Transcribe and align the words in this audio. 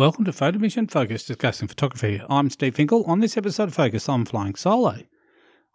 Welcome 0.00 0.24
to 0.24 0.30
Photomission 0.30 0.90
Focus 0.90 1.26
discussing 1.26 1.68
photography. 1.68 2.22
I'm 2.30 2.48
Steve 2.48 2.74
Finkel. 2.74 3.04
On 3.04 3.20
this 3.20 3.36
episode 3.36 3.64
of 3.64 3.74
Focus, 3.74 4.08
I'm 4.08 4.24
flying 4.24 4.54
solo. 4.54 5.02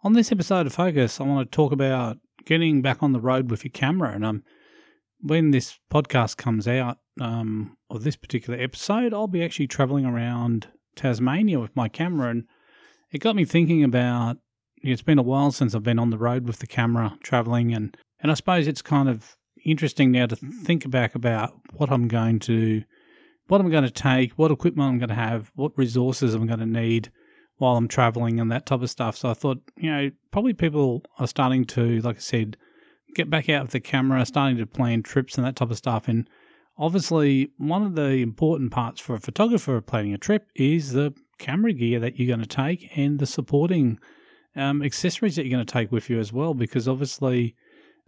On 0.02 0.14
this 0.14 0.32
episode 0.32 0.66
of 0.66 0.74
Focus, 0.74 1.20
I 1.20 1.22
want 1.22 1.48
to 1.48 1.54
talk 1.54 1.70
about 1.70 2.18
getting 2.44 2.82
back 2.82 3.04
on 3.04 3.12
the 3.12 3.20
road 3.20 3.52
with 3.52 3.62
your 3.62 3.70
camera. 3.70 4.12
And 4.12 4.24
um, 4.24 4.42
when 5.20 5.52
this 5.52 5.78
podcast 5.92 6.38
comes 6.38 6.66
out, 6.66 6.98
um, 7.20 7.76
or 7.88 8.00
this 8.00 8.16
particular 8.16 8.58
episode, 8.60 9.14
I'll 9.14 9.28
be 9.28 9.44
actually 9.44 9.68
traveling 9.68 10.04
around 10.04 10.66
Tasmania 10.96 11.60
with 11.60 11.76
my 11.76 11.88
camera. 11.88 12.30
And 12.30 12.48
it 13.12 13.18
got 13.18 13.36
me 13.36 13.44
thinking 13.44 13.84
about 13.84 14.38
it's 14.82 15.02
been 15.02 15.20
a 15.20 15.22
while 15.22 15.52
since 15.52 15.72
I've 15.72 15.84
been 15.84 16.00
on 16.00 16.10
the 16.10 16.18
road 16.18 16.48
with 16.48 16.58
the 16.58 16.66
camera 16.66 17.16
traveling. 17.22 17.72
And, 17.72 17.96
and 18.18 18.32
I 18.32 18.34
suppose 18.34 18.66
it's 18.66 18.82
kind 18.82 19.08
of 19.08 19.36
interesting 19.64 20.10
now 20.10 20.26
to 20.26 20.34
think 20.34 20.90
back 20.90 21.14
about 21.14 21.52
what 21.74 21.92
I'm 21.92 22.08
going 22.08 22.40
to 22.40 22.82
what 23.48 23.60
I'm 23.60 23.70
going 23.70 23.84
to 23.84 23.90
take, 23.90 24.32
what 24.32 24.50
equipment 24.50 24.88
I'm 24.90 24.98
going 24.98 25.08
to 25.08 25.14
have, 25.14 25.52
what 25.54 25.76
resources 25.76 26.34
I'm 26.34 26.46
going 26.46 26.60
to 26.60 26.66
need 26.66 27.10
while 27.58 27.76
I'm 27.76 27.88
traveling 27.88 28.40
and 28.40 28.50
that 28.52 28.66
type 28.66 28.82
of 28.82 28.90
stuff. 28.90 29.16
So 29.16 29.30
I 29.30 29.34
thought, 29.34 29.62
you 29.76 29.90
know, 29.90 30.10
probably 30.30 30.52
people 30.52 31.02
are 31.18 31.26
starting 31.26 31.64
to, 31.66 32.00
like 32.02 32.16
I 32.16 32.20
said, 32.20 32.56
get 33.14 33.30
back 33.30 33.48
out 33.48 33.62
of 33.62 33.70
the 33.70 33.80
camera, 33.80 34.26
starting 34.26 34.58
to 34.58 34.66
plan 34.66 35.02
trips 35.02 35.36
and 35.36 35.46
that 35.46 35.56
type 35.56 35.70
of 35.70 35.78
stuff. 35.78 36.08
And 36.08 36.28
obviously, 36.76 37.52
one 37.56 37.82
of 37.82 37.94
the 37.94 38.22
important 38.22 38.72
parts 38.72 39.00
for 39.00 39.14
a 39.14 39.20
photographer 39.20 39.80
planning 39.80 40.12
a 40.12 40.18
trip 40.18 40.48
is 40.54 40.92
the 40.92 41.14
camera 41.38 41.72
gear 41.72 42.00
that 42.00 42.18
you're 42.18 42.34
going 42.34 42.46
to 42.46 42.56
take 42.56 42.90
and 42.96 43.18
the 43.18 43.26
supporting 43.26 43.98
um, 44.54 44.82
accessories 44.82 45.36
that 45.36 45.46
you're 45.46 45.56
going 45.56 45.66
to 45.66 45.72
take 45.72 45.92
with 45.92 46.10
you 46.10 46.18
as 46.18 46.32
well, 46.32 46.52
because 46.52 46.88
obviously, 46.88 47.54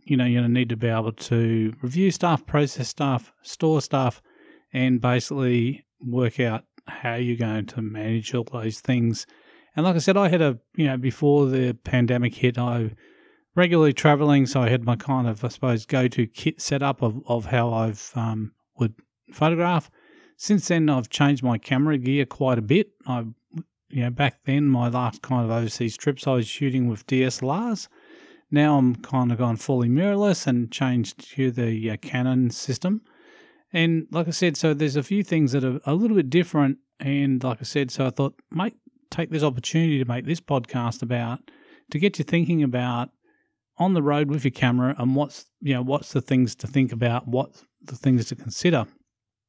you 0.04 0.16
know, 0.16 0.24
you're 0.24 0.40
going 0.40 0.52
to 0.52 0.58
need 0.58 0.70
to 0.70 0.76
be 0.76 0.88
able 0.88 1.12
to 1.12 1.74
review 1.80 2.10
stuff, 2.10 2.44
process 2.44 2.88
stuff, 2.88 3.32
store 3.42 3.80
stuff 3.80 4.20
and 4.72 5.00
basically 5.00 5.86
work 6.00 6.40
out 6.40 6.64
how 6.86 7.14
you're 7.14 7.36
going 7.36 7.66
to 7.66 7.82
manage 7.82 8.34
all 8.34 8.44
those 8.44 8.80
things. 8.80 9.26
And 9.76 9.84
like 9.84 9.96
I 9.96 9.98
said, 9.98 10.16
I 10.16 10.28
had 10.28 10.42
a, 10.42 10.58
you 10.76 10.86
know, 10.86 10.96
before 10.96 11.46
the 11.46 11.74
pandemic 11.74 12.34
hit, 12.34 12.58
I 12.58 12.92
regularly 13.54 13.92
traveling, 13.92 14.46
so 14.46 14.62
I 14.62 14.68
had 14.68 14.84
my 14.84 14.96
kind 14.96 15.26
of, 15.28 15.44
I 15.44 15.48
suppose, 15.48 15.84
go 15.84 16.08
to 16.08 16.26
kit 16.26 16.60
setup 16.60 17.02
of, 17.02 17.20
of 17.28 17.46
how 17.46 17.72
I've 17.72 18.12
um, 18.14 18.52
would 18.78 18.94
photograph. 19.32 19.90
Since 20.36 20.68
then, 20.68 20.88
I've 20.88 21.10
changed 21.10 21.42
my 21.42 21.58
camera 21.58 21.98
gear 21.98 22.24
quite 22.24 22.58
a 22.58 22.62
bit. 22.62 22.92
I, 23.06 23.24
you 23.90 24.02
know, 24.04 24.10
back 24.10 24.44
then, 24.44 24.68
my 24.68 24.88
last 24.88 25.22
kind 25.22 25.44
of 25.44 25.50
overseas 25.50 25.96
trips, 25.96 26.26
I 26.26 26.34
was 26.34 26.46
shooting 26.46 26.88
with 26.88 27.06
DSLRs. 27.06 27.88
Now 28.50 28.78
I'm 28.78 28.96
kind 28.96 29.30
of 29.30 29.38
gone 29.38 29.56
fully 29.56 29.88
mirrorless 29.88 30.46
and 30.46 30.70
changed 30.70 31.34
to 31.34 31.50
the 31.50 31.90
uh, 31.90 31.96
Canon 32.00 32.50
system. 32.50 33.02
And 33.72 34.06
like 34.10 34.28
I 34.28 34.32
said, 34.32 34.56
so 34.56 34.74
there's 34.74 34.96
a 34.96 35.02
few 35.02 35.22
things 35.22 35.52
that 35.52 35.64
are 35.64 35.80
a 35.84 35.94
little 35.94 36.16
bit 36.16 36.30
different. 36.30 36.78
And 37.00 37.42
like 37.42 37.58
I 37.60 37.64
said, 37.64 37.90
so 37.90 38.06
I 38.06 38.10
thought, 38.10 38.34
mate, 38.50 38.74
take 39.10 39.30
this 39.30 39.42
opportunity 39.42 39.98
to 39.98 40.04
make 40.04 40.24
this 40.24 40.40
podcast 40.40 41.02
about 41.02 41.40
to 41.90 41.98
get 41.98 42.18
you 42.18 42.24
thinking 42.24 42.62
about 42.62 43.10
on 43.78 43.94
the 43.94 44.02
road 44.02 44.28
with 44.28 44.44
your 44.44 44.50
camera 44.50 44.94
and 44.98 45.14
what's 45.14 45.46
you 45.60 45.72
know 45.72 45.82
what's 45.82 46.12
the 46.12 46.20
things 46.20 46.54
to 46.56 46.66
think 46.66 46.92
about, 46.92 47.28
what 47.28 47.62
the 47.82 47.96
things 47.96 48.26
to 48.26 48.36
consider. 48.36 48.86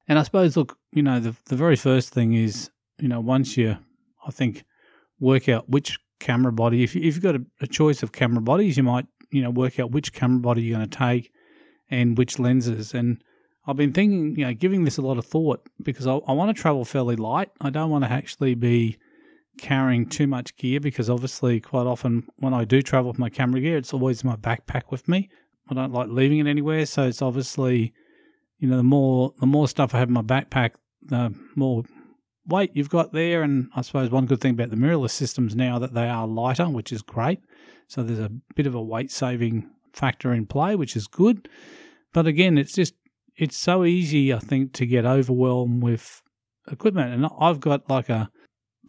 And 0.07 0.17
I 0.19 0.23
suppose, 0.23 0.57
look, 0.57 0.77
you 0.91 1.03
know, 1.03 1.19
the 1.19 1.35
the 1.45 1.55
very 1.55 1.75
first 1.75 2.13
thing 2.13 2.33
is, 2.33 2.69
you 2.99 3.07
know, 3.07 3.19
once 3.19 3.57
you, 3.57 3.77
I 4.25 4.31
think, 4.31 4.63
work 5.19 5.49
out 5.49 5.69
which 5.69 5.99
camera 6.19 6.51
body. 6.51 6.83
If, 6.83 6.95
you, 6.95 7.01
if 7.01 7.15
you've 7.15 7.23
got 7.23 7.35
a, 7.35 7.45
a 7.61 7.67
choice 7.67 8.03
of 8.03 8.11
camera 8.11 8.41
bodies, 8.41 8.77
you 8.77 8.83
might, 8.83 9.05
you 9.31 9.41
know, 9.41 9.49
work 9.49 9.79
out 9.79 9.91
which 9.91 10.13
camera 10.13 10.39
body 10.39 10.61
you're 10.61 10.77
going 10.77 10.89
to 10.89 10.97
take 10.97 11.31
and 11.89 12.17
which 12.17 12.39
lenses. 12.39 12.93
And 12.93 13.23
I've 13.69 13.77
been 13.77 13.93
thinking, 13.93 14.35
you 14.35 14.45
know, 14.45 14.53
giving 14.53 14.83
this 14.83 14.97
a 14.97 15.03
lot 15.03 15.19
of 15.19 15.25
thought 15.27 15.69
because 15.83 16.07
I, 16.07 16.15
I 16.15 16.33
want 16.33 16.55
to 16.55 16.59
travel 16.59 16.83
fairly 16.85 17.15
light. 17.15 17.51
I 17.61 17.69
don't 17.69 17.91
want 17.91 18.03
to 18.03 18.11
actually 18.11 18.55
be 18.55 18.97
carrying 19.59 20.07
too 20.07 20.25
much 20.25 20.55
gear 20.55 20.79
because 20.79 21.07
obviously, 21.07 21.59
quite 21.59 21.85
often 21.85 22.27
when 22.37 22.51
I 22.51 22.65
do 22.65 22.81
travel 22.81 23.11
with 23.11 23.19
my 23.19 23.29
camera 23.29 23.61
gear, 23.61 23.77
it's 23.77 23.93
always 23.93 24.23
my 24.23 24.35
backpack 24.35 24.89
with 24.89 25.07
me. 25.07 25.29
I 25.69 25.75
don't 25.75 25.93
like 25.93 26.07
leaving 26.09 26.39
it 26.39 26.47
anywhere, 26.47 26.87
so 26.87 27.03
it's 27.03 27.21
obviously, 27.21 27.93
you 28.57 28.67
know, 28.67 28.77
the 28.77 28.83
more 28.83 29.33
the 29.39 29.45
more 29.45 29.67
stuff 29.67 29.93
I 29.93 29.99
have 29.99 30.07
in 30.07 30.15
my 30.15 30.23
backpack, 30.23 30.71
the 31.03 31.35
more 31.55 31.83
weight 32.47 32.71
you've 32.73 32.89
got 32.89 33.13
there. 33.13 33.43
And 33.43 33.69
I 33.75 33.81
suppose 33.81 34.09
one 34.09 34.25
good 34.25 34.41
thing 34.41 34.53
about 34.53 34.71
the 34.71 34.77
mirrorless 34.77 35.11
systems 35.11 35.55
now 35.55 35.77
that 35.77 35.93
they 35.93 36.09
are 36.09 36.25
lighter, 36.25 36.67
which 36.67 36.91
is 36.91 37.03
great. 37.03 37.39
So 37.87 38.01
there's 38.01 38.17
a 38.17 38.31
bit 38.55 38.65
of 38.65 38.73
a 38.73 38.81
weight 38.81 39.11
saving 39.11 39.69
factor 39.93 40.33
in 40.33 40.47
play, 40.47 40.75
which 40.75 40.95
is 40.95 41.05
good. 41.05 41.47
But 42.13 42.25
again, 42.25 42.57
it's 42.57 42.73
just 42.73 42.95
it's 43.39 43.57
so 43.57 43.85
easy, 43.85 44.33
I 44.33 44.39
think, 44.39 44.73
to 44.73 44.85
get 44.85 45.05
overwhelmed 45.05 45.81
with 45.81 46.21
equipment. 46.69 47.13
And 47.13 47.27
I've 47.39 47.61
got 47.61 47.89
like 47.89 48.09
a 48.09 48.29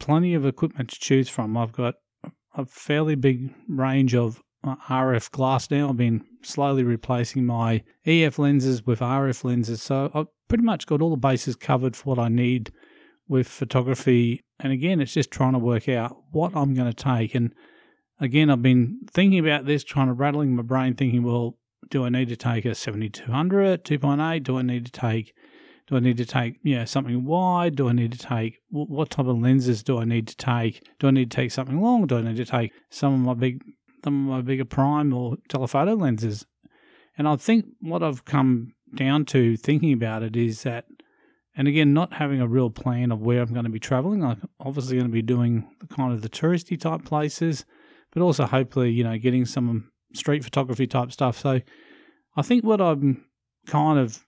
plenty 0.01 0.35
of 0.35 0.45
equipment 0.45 0.91
to 0.91 0.99
choose 0.99 1.29
from. 1.29 1.57
I've 1.57 1.73
got 1.73 1.95
a 2.57 2.67
fairly 2.67 3.15
big 3.15 3.55
range 3.69 4.15
of 4.15 4.43
uh, 4.65 4.75
RF 4.89 5.31
glass 5.31 5.71
now. 5.71 5.89
I've 5.89 5.97
been 5.97 6.25
slowly 6.43 6.83
replacing 6.83 7.47
my 7.47 7.85
EF 8.05 8.41
lenses 8.41 8.85
with 8.85 8.99
RF 8.99 9.45
lenses. 9.45 9.83
So 9.83 10.11
I've 10.13 10.27
pretty 10.49 10.65
much 10.65 10.87
got 10.87 11.01
all 11.01 11.11
the 11.11 11.17
bases 11.17 11.55
covered 11.55 11.95
for 11.95 12.11
what 12.11 12.19
I 12.19 12.29
need 12.29 12.73
with 13.29 13.47
photography. 13.47 14.43
And 14.59 14.73
again, 14.73 15.01
it's 15.01 15.15
just 15.15 15.31
trying 15.31 15.53
to 15.53 15.61
work 15.61 15.89
out 15.89 16.17
what 16.33 16.57
I'm 16.57 16.75
going 16.75 16.93
to 16.93 17.05
take. 17.05 17.37
And 17.37 17.55
again, 18.19 18.51
I've 18.51 18.63
been 18.63 19.03
thinking 19.09 19.39
about 19.39 19.65
this, 19.65 19.85
trying 19.85 20.09
to 20.09 20.13
rattling 20.13 20.57
my 20.57 20.63
brain, 20.63 20.97
thinking, 20.97 21.23
well, 21.23 21.57
do 21.89 22.05
I 22.05 22.09
need 22.09 22.29
to 22.29 22.37
take 22.37 22.65
a 22.65 22.75
7200, 22.75 23.85
2.8? 23.85 24.43
Do 24.43 24.59
I 24.59 24.63
need 24.63 24.87
to 24.87 24.93
take 24.93 25.35
do 25.91 25.97
I 25.97 26.01
need 26.01 26.19
to 26.19 26.25
take 26.25 26.65
know 26.65 26.85
something 26.85 27.25
wide? 27.25 27.75
Do 27.75 27.89
I 27.89 27.93
need 27.93 28.13
to 28.13 28.19
take 28.19 28.61
what 28.71 29.11
type 29.11 29.27
of 29.27 29.39
lenses 29.41 29.83
do 29.83 29.99
I 29.99 30.05
need 30.05 30.29
to 30.29 30.37
take? 30.37 30.89
Do 31.01 31.09
I 31.09 31.11
need 31.11 31.33
to 31.33 31.37
take 31.37 31.51
something 31.51 31.81
long? 31.81 32.07
Do 32.07 32.19
I 32.19 32.23
need 32.23 32.37
to 32.37 32.45
take 32.45 32.73
some 32.91 33.15
of 33.15 33.21
my 33.21 33.35
big 33.35 33.65
some 34.05 34.29
of 34.29 34.37
my 34.37 34.41
bigger 34.41 34.65
prime 34.65 35.13
or 35.13 35.37
telephoto 35.49 35.95
lenses? 35.95 36.47
And 37.19 37.27
I 37.27 37.35
think 37.35 37.67
what 37.81 38.05
I've 38.05 38.25
come 38.25 38.75
down 38.95 39.25
to 39.27 39.57
thinking 39.57 39.93
about 39.93 40.23
it 40.23 40.37
is 40.37 40.63
that, 40.63 40.87
and 41.57 41.67
again, 41.67 41.93
not 41.93 42.15
having 42.15 42.41
a 42.41 42.47
real 42.47 42.71
plan 42.71 43.11
of 43.11 43.21
where 43.21 43.43
I'm 43.43 43.53
going 43.53 43.65
to 43.65 43.71
be 43.71 43.81
traveling. 43.81 44.23
I'm 44.23 44.49
obviously 44.61 44.97
going 44.97 45.09
to 45.09 45.13
be 45.13 45.23
doing 45.23 45.69
the 45.81 45.89
kind 45.89 46.13
of 46.13 46.23
the 46.23 46.29
touristy 46.29 46.81
type 46.81 47.05
places, 47.05 47.65
but 48.13 48.23
also 48.23 48.47
hopefully 48.47 48.93
you 48.93 49.03
know 49.03 49.19
getting 49.19 49.45
some 49.45 49.90
street 50.13 50.45
photography 50.45 50.87
type 50.87 51.13
stuff. 51.13 51.39
So 51.39 51.61
I 52.37 52.43
think 52.43 52.65
what 52.65 52.81
I'm 52.81 53.25
kind 53.67 53.99
of 53.99 54.25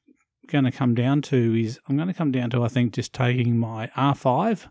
going 0.48 0.65
to 0.65 0.72
come 0.72 0.94
down 0.94 1.22
to 1.22 1.54
is 1.54 1.78
I'm 1.88 1.97
going 1.97 2.09
to 2.09 2.15
come 2.15 2.32
down 2.32 2.50
to 2.50 2.62
I 2.62 2.69
think 2.69 2.93
just 2.93 3.12
taking 3.12 3.59
my 3.59 3.88
R5 3.97 4.69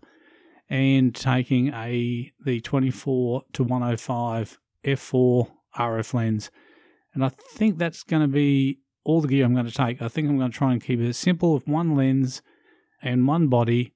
and 0.70 1.14
taking 1.14 1.74
a 1.74 2.32
the 2.44 2.62
24 2.62 3.44
to 3.54 3.64
105 3.64 4.60
f4 4.86 5.52
RF 5.78 6.14
lens, 6.14 6.52
and 7.14 7.24
I 7.26 7.30
think 7.30 7.78
that's 7.78 8.04
going 8.04 8.22
to 8.22 8.28
be 8.28 8.80
all 9.04 9.22
the 9.22 9.28
gear 9.28 9.46
I'm 9.46 9.54
going 9.54 9.66
to 9.66 9.72
take. 9.72 10.02
I 10.02 10.08
think 10.08 10.30
I'm 10.30 10.38
going 10.38 10.52
to 10.52 10.58
try 10.58 10.72
and 10.72 10.84
keep 10.84 11.00
it 11.00 11.14
simple 11.14 11.54
with 11.54 11.68
one 11.68 11.96
lens 11.96 12.42
and 13.02 13.28
one 13.28 13.48
body, 13.48 13.94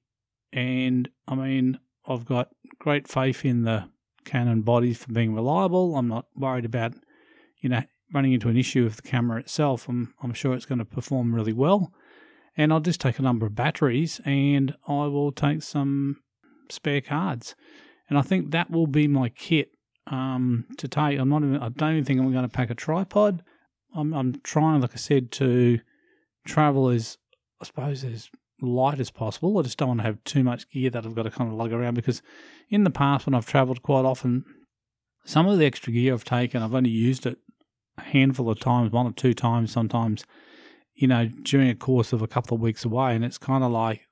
and 0.52 1.08
I 1.26 1.34
mean 1.34 1.78
I've 2.06 2.24
got 2.24 2.48
great 2.78 3.08
faith 3.08 3.44
in 3.44 3.62
the 3.62 3.88
Canon 4.24 4.62
bodies 4.62 4.98
for 4.98 5.12
being 5.12 5.34
reliable. 5.34 5.96
I'm 5.96 6.08
not 6.08 6.26
worried 6.34 6.64
about 6.64 6.94
you 7.66 7.70
know, 7.70 7.82
running 8.14 8.32
into 8.32 8.48
an 8.48 8.56
issue 8.56 8.84
with 8.84 8.94
the 8.94 9.02
camera 9.02 9.40
itself, 9.40 9.88
I'm, 9.88 10.14
I'm 10.22 10.32
sure 10.32 10.54
it's 10.54 10.66
going 10.66 10.78
to 10.78 10.84
perform 10.84 11.34
really 11.34 11.52
well. 11.52 11.92
And 12.56 12.72
I'll 12.72 12.78
just 12.78 13.00
take 13.00 13.18
a 13.18 13.22
number 13.22 13.44
of 13.44 13.56
batteries 13.56 14.20
and 14.24 14.76
I 14.86 15.06
will 15.06 15.32
take 15.32 15.64
some 15.64 16.18
spare 16.70 17.00
cards. 17.00 17.56
And 18.08 18.16
I 18.16 18.22
think 18.22 18.52
that 18.52 18.70
will 18.70 18.86
be 18.86 19.08
my 19.08 19.30
kit 19.30 19.72
um, 20.06 20.66
to 20.78 20.86
take. 20.86 21.18
I'm 21.18 21.28
not 21.28 21.42
even, 21.42 21.56
I 21.56 21.70
don't 21.70 21.94
even 21.94 22.04
think 22.04 22.20
I'm 22.20 22.30
going 22.30 22.48
to 22.48 22.56
pack 22.56 22.70
a 22.70 22.76
tripod. 22.76 23.42
I'm, 23.96 24.14
I'm 24.14 24.40
trying, 24.44 24.80
like 24.80 24.92
I 24.92 24.98
said, 24.98 25.32
to 25.32 25.80
travel 26.46 26.88
as, 26.88 27.18
I 27.60 27.64
suppose, 27.64 28.04
as 28.04 28.30
light 28.62 29.00
as 29.00 29.10
possible. 29.10 29.58
I 29.58 29.62
just 29.62 29.76
don't 29.76 29.88
want 29.88 30.00
to 30.02 30.06
have 30.06 30.22
too 30.22 30.44
much 30.44 30.70
gear 30.70 30.90
that 30.90 31.04
I've 31.04 31.16
got 31.16 31.24
to 31.24 31.30
kind 31.30 31.50
of 31.50 31.56
lug 31.56 31.72
around 31.72 31.94
because 31.94 32.22
in 32.70 32.84
the 32.84 32.90
past 32.90 33.26
when 33.26 33.34
I've 33.34 33.44
traveled 33.44 33.82
quite 33.82 34.04
often, 34.04 34.44
some 35.24 35.48
of 35.48 35.58
the 35.58 35.66
extra 35.66 35.92
gear 35.92 36.14
I've 36.14 36.22
taken, 36.22 36.62
I've 36.62 36.72
only 36.72 36.90
used 36.90 37.26
it 37.26 37.38
a 37.98 38.02
handful 38.02 38.50
of 38.50 38.60
times, 38.60 38.92
one 38.92 39.06
or 39.06 39.12
two 39.12 39.34
times 39.34 39.70
sometimes, 39.72 40.24
you 40.94 41.08
know, 41.08 41.26
during 41.42 41.68
a 41.68 41.74
course 41.74 42.12
of 42.12 42.22
a 42.22 42.28
couple 42.28 42.54
of 42.54 42.60
weeks 42.60 42.84
away. 42.84 43.14
And 43.14 43.24
it's 43.24 43.38
kind 43.38 43.64
of 43.64 43.70
like 43.70 44.06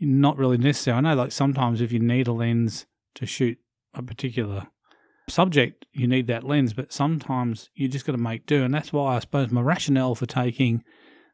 not 0.00 0.36
really 0.36 0.58
necessary. 0.58 0.96
I 0.96 1.00
know, 1.00 1.14
like, 1.14 1.32
sometimes 1.32 1.80
if 1.80 1.92
you 1.92 1.98
need 1.98 2.28
a 2.28 2.32
lens 2.32 2.86
to 3.14 3.26
shoot 3.26 3.58
a 3.94 4.02
particular 4.02 4.68
subject, 5.28 5.86
you 5.92 6.06
need 6.06 6.26
that 6.26 6.44
lens, 6.44 6.72
but 6.72 6.92
sometimes 6.92 7.70
you 7.74 7.88
just 7.88 8.06
got 8.06 8.12
to 8.12 8.18
make 8.18 8.46
do. 8.46 8.62
And 8.62 8.74
that's 8.74 8.92
why 8.92 9.16
I 9.16 9.18
suppose 9.20 9.50
my 9.50 9.60
rationale 9.60 10.14
for 10.14 10.26
taking 10.26 10.84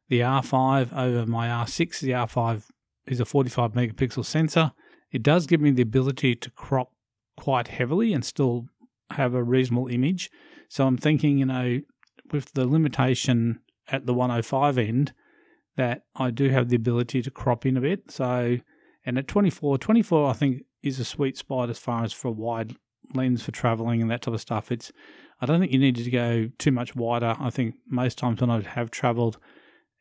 the 0.09 0.21
R5 0.21 0.97
over 0.97 1.27
my 1.27 1.49
R6, 1.49 2.01
the 2.01 2.11
R5 2.11 2.65
is 3.07 3.21
a 3.21 3.25
45 3.25 3.73
megapixel 3.73 4.25
sensor. 4.25 4.73
It 5.11 5.23
does 5.23 5.47
give 5.47 5.61
me 5.61 5.71
the 5.71 5.83
ability 5.83 6.37
to 6.37 6.51
crop 6.51 6.93
quite 7.37 7.69
heavily 7.69 8.13
and 8.13 8.25
still 8.25 8.67
have 9.11 9.35
a 9.35 9.43
reasonable 9.43 9.89
image. 9.89 10.31
So 10.73 10.87
I'm 10.87 10.97
thinking, 10.97 11.37
you 11.37 11.45
know, 11.45 11.83
with 12.31 12.55
the 12.55 12.67
limitation 12.67 13.61
at 13.89 14.07
the 14.07 14.15
105 14.15 14.79
end, 14.79 15.13
that 15.77 16.05
I 16.17 16.31
do 16.31 16.49
have 16.49 16.71
the 16.71 16.77
ability 16.77 17.21
to 17.21 17.31
crop 17.31 17.67
in 17.67 17.77
a 17.77 17.83
bit. 17.83 18.11
So, 18.11 18.57
and 19.05 19.19
at 19.19 19.29
24, 19.29 19.77
24 19.77 20.31
I 20.31 20.33
think 20.33 20.63
is 20.83 20.99
a 20.99 21.05
sweet 21.05 21.37
spot 21.37 21.69
as 21.69 21.79
far 21.79 22.05
as 22.05 22.15
for 22.15 22.29
a 22.29 22.33
wide 22.33 22.77
lens 23.13 23.43
for 23.43 23.51
traveling 23.51 24.01
and 24.01 24.11
that 24.11 24.23
type 24.23 24.33
of 24.33 24.41
stuff. 24.41 24.73
It's 24.73 24.91
I 25.43 25.45
don't 25.45 25.61
think 25.61 25.73
you 25.73 25.79
need 25.79 25.97
to 25.97 26.11
go 26.11 26.49
too 26.57 26.73
much 26.73 26.97
wider. 26.97 27.37
I 27.39 27.51
think 27.51 27.75
most 27.87 28.17
times 28.17 28.41
when 28.41 28.49
I 28.49 28.63
have 28.63 28.91
traveled 28.91 29.37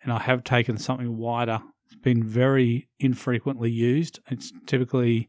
and 0.01 0.13
I 0.13 0.19
have 0.19 0.41
taken 0.45 0.77
something 0.77 1.18
wider, 1.18 1.59
it's 1.88 2.01
been 2.01 2.23
very 2.23 2.88
infrequently 2.97 3.71
used. 3.71 4.21
It's 4.29 4.53
typically, 4.68 5.27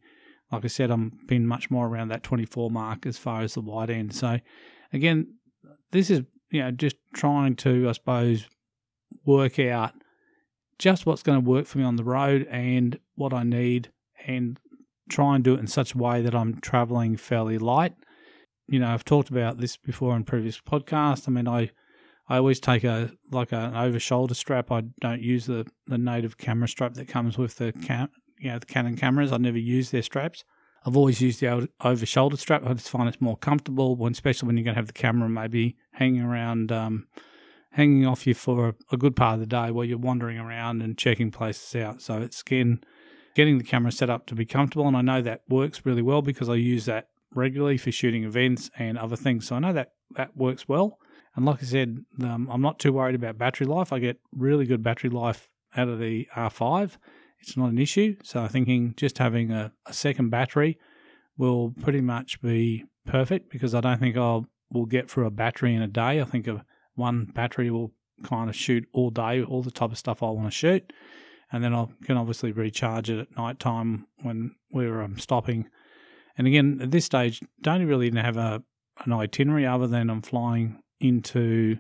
like 0.53 0.65
I 0.65 0.69
said, 0.69 0.93
I'm 0.93 1.11
been 1.27 1.49
much 1.49 1.69
more 1.69 1.89
around 1.89 2.11
that 2.11 2.23
24 2.23 2.71
mark 2.71 3.07
as 3.07 3.19
far 3.19 3.43
as 3.43 3.55
the 3.55 3.61
wide 3.61 3.91
end. 3.91 4.15
So, 4.15 4.39
again, 4.93 5.35
this 5.91 6.11
is 6.11 6.23
you 6.51 6.63
know 6.63 6.71
just 6.71 6.97
trying 7.15 7.57
to, 7.57 7.89
I 7.89 7.93
suppose, 7.93 8.49
work 9.25 9.59
out 9.59 9.93
just 10.79 11.07
what's 11.07 11.23
going 11.23 11.41
to 11.41 11.49
work 11.49 11.67
for 11.67 11.79
me 11.79 11.85
on 11.85 11.97
the 11.97 12.05
road 12.05 12.47
and 12.51 12.99
what 13.15 13.33
I 13.33 13.45
need, 13.45 13.91
and 14.27 14.59
try 15.09 15.35
and 15.35 15.45
do 15.45 15.55
it 15.55 15.61
in 15.61 15.67
such 15.67 15.95
a 15.95 15.99
way 15.99 16.23
that 16.23 16.35
I'm 16.35 16.61
traveling 16.61 17.17
fairly 17.17 17.59
light 17.59 17.95
you 18.73 18.79
know, 18.79 18.89
I've 18.89 19.05
talked 19.05 19.29
about 19.29 19.59
this 19.59 19.77
before 19.77 20.17
in 20.17 20.25
previous 20.25 20.59
podcasts. 20.59 21.29
I 21.29 21.31
mean, 21.31 21.47
I 21.47 21.71
I 22.29 22.39
always 22.39 22.59
take 22.59 22.85
a 22.85 23.13
like 23.31 23.53
an 23.53 23.77
over 23.77 24.01
shoulder 24.01 24.35
strap. 24.35 24.73
I 24.73 24.85
don't 25.01 25.21
use 25.21 25.45
the, 25.45 25.67
the 25.87 25.99
native 25.99 26.39
camera 26.39 26.69
strap 26.69 26.95
that 26.95 27.07
comes 27.07 27.37
with 27.37 27.57
the 27.57 27.73
cam, 27.73 28.09
you 28.39 28.51
know, 28.51 28.59
the 28.59 28.67
Canon 28.67 28.97
cameras. 28.97 29.31
I 29.31 29.37
never 29.37 29.59
use 29.59 29.91
their 29.91 30.03
straps. 30.03 30.45
I've 30.85 30.97
always 30.97 31.21
used 31.21 31.41
the 31.41 31.69
over 31.81 32.07
shoulder 32.07 32.37
strap. 32.37 32.65
I 32.67 32.73
just 32.75 32.91
find 32.91 33.09
it's 33.09 33.21
more 33.21 33.37
comfortable, 33.37 33.95
when, 33.95 34.13
especially 34.13 34.49
when 34.49 34.57
you're 34.57 34.65
going 34.65 34.75
to 34.75 34.79
have 34.79 34.89
the 34.89 34.93
camera 34.93 35.29
maybe 35.29 35.77
hanging 35.93 36.23
around, 36.23 36.73
um, 36.73 37.07
hanging 37.71 38.05
off 38.07 38.27
you 38.27 38.35
for 38.35 38.75
a, 38.91 38.97
good 38.97 39.15
part 39.15 39.35
of 39.35 39.41
the 39.41 39.47
day 39.47 39.71
while 39.71 39.85
you're 39.85 39.99
wandering 39.99 40.39
around 40.39 40.83
and 40.83 40.99
checking 40.99 41.31
places 41.31 41.81
out. 41.81 42.03
So 42.03 42.21
it's 42.21 42.41
again 42.41 42.83
getting 43.35 43.59
the 43.59 43.65
camera 43.65 43.93
set 43.93 44.11
up 44.11 44.27
to 44.27 44.35
be 44.35 44.45
comfortable, 44.45 44.89
and 44.89 44.97
I 44.97 45.03
know 45.03 45.23
that 45.23 45.43
works 45.49 45.87
really 45.87 46.03
well 46.03 46.21
because 46.21 46.49
I 46.49 46.55
use 46.55 46.85
that 46.87 47.09
regularly 47.35 47.79
for 47.79 47.93
shooting 47.93 48.25
events 48.25 48.71
and 48.77 48.99
other 48.99 49.17
things. 49.17 49.47
So 49.47 49.57
I 49.57 49.61
know 49.61 49.73
that 49.73 49.93
that 50.17 50.37
works 50.37 50.69
well. 50.69 50.99
And 51.35 51.47
like 51.47 51.63
I 51.63 51.67
said, 51.67 52.05
um, 52.23 52.49
I'm 52.51 52.61
not 52.61 52.79
too 52.79 52.93
worried 52.93 53.15
about 53.15 53.39
battery 53.39 53.67
life. 53.67 53.93
I 53.93 54.01
get 54.01 54.21
really 54.33 54.67
good 54.67 54.83
battery 54.83 55.09
life 55.09 55.49
out 55.77 55.89
of 55.89 55.99
the 55.99 56.29
R5. 56.37 56.97
It's 57.43 57.57
not 57.57 57.71
an 57.71 57.79
issue. 57.79 58.17
So 58.23 58.41
I'm 58.41 58.49
thinking 58.49 58.95
just 58.97 59.19
having 59.19 59.51
a, 59.51 59.73
a 59.87 59.93
second 59.93 60.31
battery 60.31 60.79
will 61.37 61.75
pretty 61.83 62.01
much 62.01 62.41
be 62.41 62.85
perfect 63.07 63.51
because 63.51 63.75
I 63.75 63.81
don't 63.81 64.01
think 64.01 64.17
I'll 64.17 64.47
will 64.71 64.87
get 64.87 65.11
through 65.11 65.27
a 65.27 65.31
battery 65.31 65.75
in 65.75 65.83
a 65.83 65.89
day. 65.89 66.21
I 66.21 66.25
think 66.25 66.47
a, 66.47 66.65
one 66.95 67.27
battery 67.27 67.71
will 67.71 67.93
kind 68.25 68.49
of 68.49 68.57
shoot 68.57 68.87
all 68.95 69.11
day, 69.11 69.43
all 69.43 69.63
the 69.63 69.71
type 69.71 69.93
of 69.93 69.99
stuff 69.99 70.23
I 70.23 70.31
want 70.31 70.47
to 70.47 70.51
shoot. 70.51 70.93
And 71.51 71.63
then 71.63 71.75
I 71.75 71.87
can 72.05 72.17
obviously 72.17 72.53
recharge 72.53 73.11
it 73.11 73.19
at 73.19 73.37
night 73.37 73.59
time 73.59 74.07
when 74.23 74.55
we're 74.73 75.03
um, 75.03 75.19
stopping 75.19 75.69
and 76.37 76.47
again, 76.47 76.79
at 76.83 76.91
this 76.91 77.05
stage, 77.05 77.41
don't 77.61 77.87
really 77.87 78.11
have 78.11 78.37
a 78.37 78.63
an 79.05 79.13
itinerary 79.13 79.67
other 79.67 79.87
than 79.87 80.11
I'm 80.11 80.23
flying 80.23 80.81
into 81.01 81.79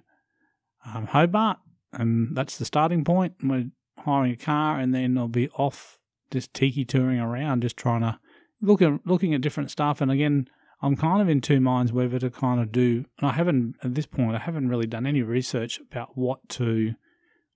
um, 0.87 1.07
Hobart, 1.07 1.59
and 1.93 2.37
that's 2.37 2.59
the 2.59 2.65
starting 2.65 3.05
point. 3.05 3.35
We're 3.43 3.71
hiring 4.05 4.33
a 4.33 4.37
car, 4.37 4.79
and 4.79 4.95
then 4.95 5.17
I'll 5.19 5.29
be 5.29 5.49
off 5.51 5.99
just 6.31 6.55
tiki 6.55 6.85
touring 6.85 7.21
around, 7.21 7.63
just 7.63 7.77
trying 7.77 8.01
to 8.01 8.19
look 8.61 8.81
at 8.83 9.07
looking 9.07 9.35
at 9.35 9.41
different 9.41 9.71
stuff. 9.71 10.01
And 10.01 10.11
again, 10.11 10.49
I'm 10.81 10.97
kind 10.97 11.23
of 11.23 11.29
in 11.29 11.41
two 11.41 11.61
minds 11.61 11.93
whether 11.93 12.19
to 12.19 12.31
kind 12.31 12.61
of 12.61 12.73
do. 12.73 13.05
And 13.19 13.31
I 13.31 13.33
haven't 13.33 13.77
at 13.83 13.95
this 13.95 14.07
point, 14.07 14.35
I 14.35 14.39
haven't 14.39 14.69
really 14.69 14.87
done 14.87 15.07
any 15.07 15.23
research 15.23 15.79
about 15.79 16.17
what 16.17 16.49
to 16.51 16.95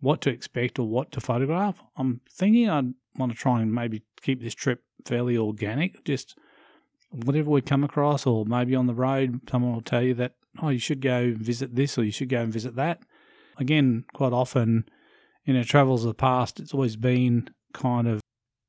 what 0.01 0.21
to 0.23 0.31
expect 0.31 0.79
or 0.79 0.87
what 0.87 1.11
to 1.13 1.21
photograph. 1.21 1.83
I'm 1.97 2.21
thinking 2.31 2.69
I'd 2.69 2.95
want 3.17 3.33
to 3.33 3.39
try 3.39 3.61
and 3.63 3.75
maybe 3.75 4.03
keep 4.21 4.43
this 4.43 4.55
trip 4.55 4.83
fairly 5.05 5.37
organic, 5.37 6.05
just 6.05 6.37
whatever 7.11 7.51
we 7.51 7.63
come 7.63 7.83
across, 7.83 8.27
or 8.27 8.45
maybe 8.45 8.75
on 8.75 8.87
the 8.87 8.95
road, 8.95 9.41
someone 9.51 9.73
will 9.73 9.81
tell 9.81 10.03
you 10.03 10.15
that, 10.15 10.35
oh, 10.61 10.69
you 10.69 10.79
should 10.79 11.01
go 11.01 11.35
visit 11.35 11.75
this 11.75 11.97
or 11.97 12.05
you 12.05 12.13
should 12.13 12.29
go 12.29 12.43
and 12.43 12.53
visit 12.53 12.77
that. 12.77 13.01
Again, 13.57 14.05
quite 14.13 14.33
often 14.33 14.85
in 15.47 15.57
our 15.57 15.65
travels 15.65 16.05
of 16.05 16.09
the 16.09 16.15
past, 16.15 16.61
it's 16.61 16.75
always 16.75 16.97
been 16.97 17.49
kind 17.73 18.07
of 18.07 18.21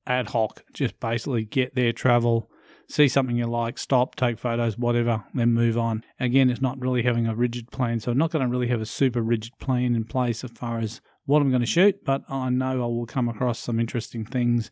ad 0.05 0.29
hoc, 0.29 0.63
just 0.73 0.99
basically 0.99 1.43
get 1.43 1.75
there, 1.75 1.91
travel, 1.91 2.49
see 2.89 3.07
something 3.07 3.35
you 3.35 3.47
like, 3.47 3.77
stop, 3.77 4.15
take 4.15 4.39
photos, 4.39 4.77
whatever, 4.77 5.25
then 5.33 5.53
move 5.53 5.77
on. 5.77 6.03
Again, 6.19 6.49
it's 6.49 6.61
not 6.61 6.79
really 6.79 7.03
having 7.03 7.27
a 7.27 7.35
rigid 7.35 7.71
plan, 7.71 7.99
so 7.99 8.11
I'm 8.11 8.17
not 8.17 8.31
going 8.31 8.45
to 8.45 8.51
really 8.51 8.69
have 8.69 8.81
a 8.81 8.85
super 8.85 9.21
rigid 9.21 9.53
plan 9.59 9.95
in 9.95 10.05
place 10.05 10.43
as 10.43 10.51
far 10.51 10.79
as 10.79 11.01
what 11.25 11.41
I'm 11.41 11.49
going 11.49 11.61
to 11.61 11.65
shoot, 11.65 12.05
but 12.05 12.21
I 12.29 12.49
know 12.49 12.83
I 12.83 12.87
will 12.87 13.05
come 13.05 13.27
across 13.27 13.59
some 13.59 13.79
interesting 13.79 14.23
things 14.23 14.71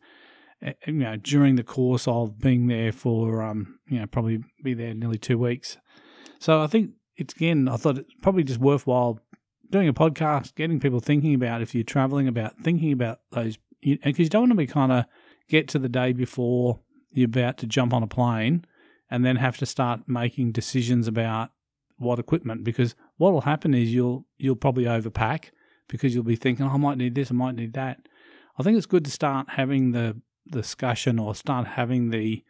Eh, 0.62 0.74
you 0.88 0.94
know, 0.94 1.16
during 1.18 1.56
the 1.56 1.64
course 1.64 2.08
of 2.08 2.40
being 2.40 2.68
there 2.68 2.92
for, 2.92 3.42
um, 3.44 3.80
you 3.88 4.00
know, 4.00 4.08
probably 4.08 4.40
be 4.64 4.74
there 4.74 4.94
nearly 4.94 5.18
two 5.18 5.38
weeks. 5.38 5.78
So 6.40 6.62
I 6.62 6.68
think 6.68 6.92
it's 7.18 7.34
again, 7.34 7.68
I 7.68 7.78
thought 7.78 7.98
it's 7.98 8.14
probably 8.22 8.44
just 8.44 8.60
worthwhile 8.60 9.20
doing 9.70 9.88
a 9.88 9.94
podcast, 9.94 10.56
getting 10.56 10.80
people 10.80 11.00
thinking 11.00 11.34
about 11.34 11.62
if 11.62 11.74
you're 11.74 11.84
traveling, 11.84 12.28
about 12.28 12.58
thinking 12.58 12.92
about 12.92 13.20
those, 13.32 13.58
because 13.82 14.20
you 14.20 14.30
don't 14.30 14.44
want 14.44 14.52
to 14.52 14.58
be 14.58 14.68
kind 14.68 14.92
of 14.92 15.06
get 15.48 15.68
to 15.70 15.80
the 15.80 15.90
day 15.90 16.14
before 16.14 16.80
you're 17.12 17.26
about 17.28 17.58
to 17.58 17.68
jump 17.68 17.94
on 17.94 18.04
a 18.04 18.08
plane 18.08 18.66
and 19.10 19.24
then 19.26 19.38
have 19.38 19.58
to 19.58 19.66
start 19.66 20.02
making 20.08 20.52
decisions 20.52 21.08
about 21.08 21.52
what 21.98 22.20
equipment 22.20 22.64
because 22.64 22.96
what 23.18 23.32
will 23.32 23.42
happen 23.42 23.74
is 23.74 23.94
you'll 23.94 24.26
you'll 24.38 24.56
probably 24.56 24.84
overpack 24.84 25.52
because 25.88 26.14
you'll 26.14 26.24
be 26.24 26.36
thinking 26.36 26.66
oh, 26.66 26.72
I 26.72 26.78
might 26.78 26.98
need 26.98 27.16
this 27.16 27.32
I 27.32 27.36
might 27.36 27.56
need 27.56 27.74
that. 27.74 28.08
I 28.58 28.64
think 28.64 28.78
it's 28.78 28.86
good 28.86 29.06
to 29.06 29.12
start 29.12 29.52
having 29.52 29.92
the 29.92 30.20
discussion 30.50 31.20
or 31.20 31.36
start 31.36 31.68
having 31.68 32.10
the 32.10 32.44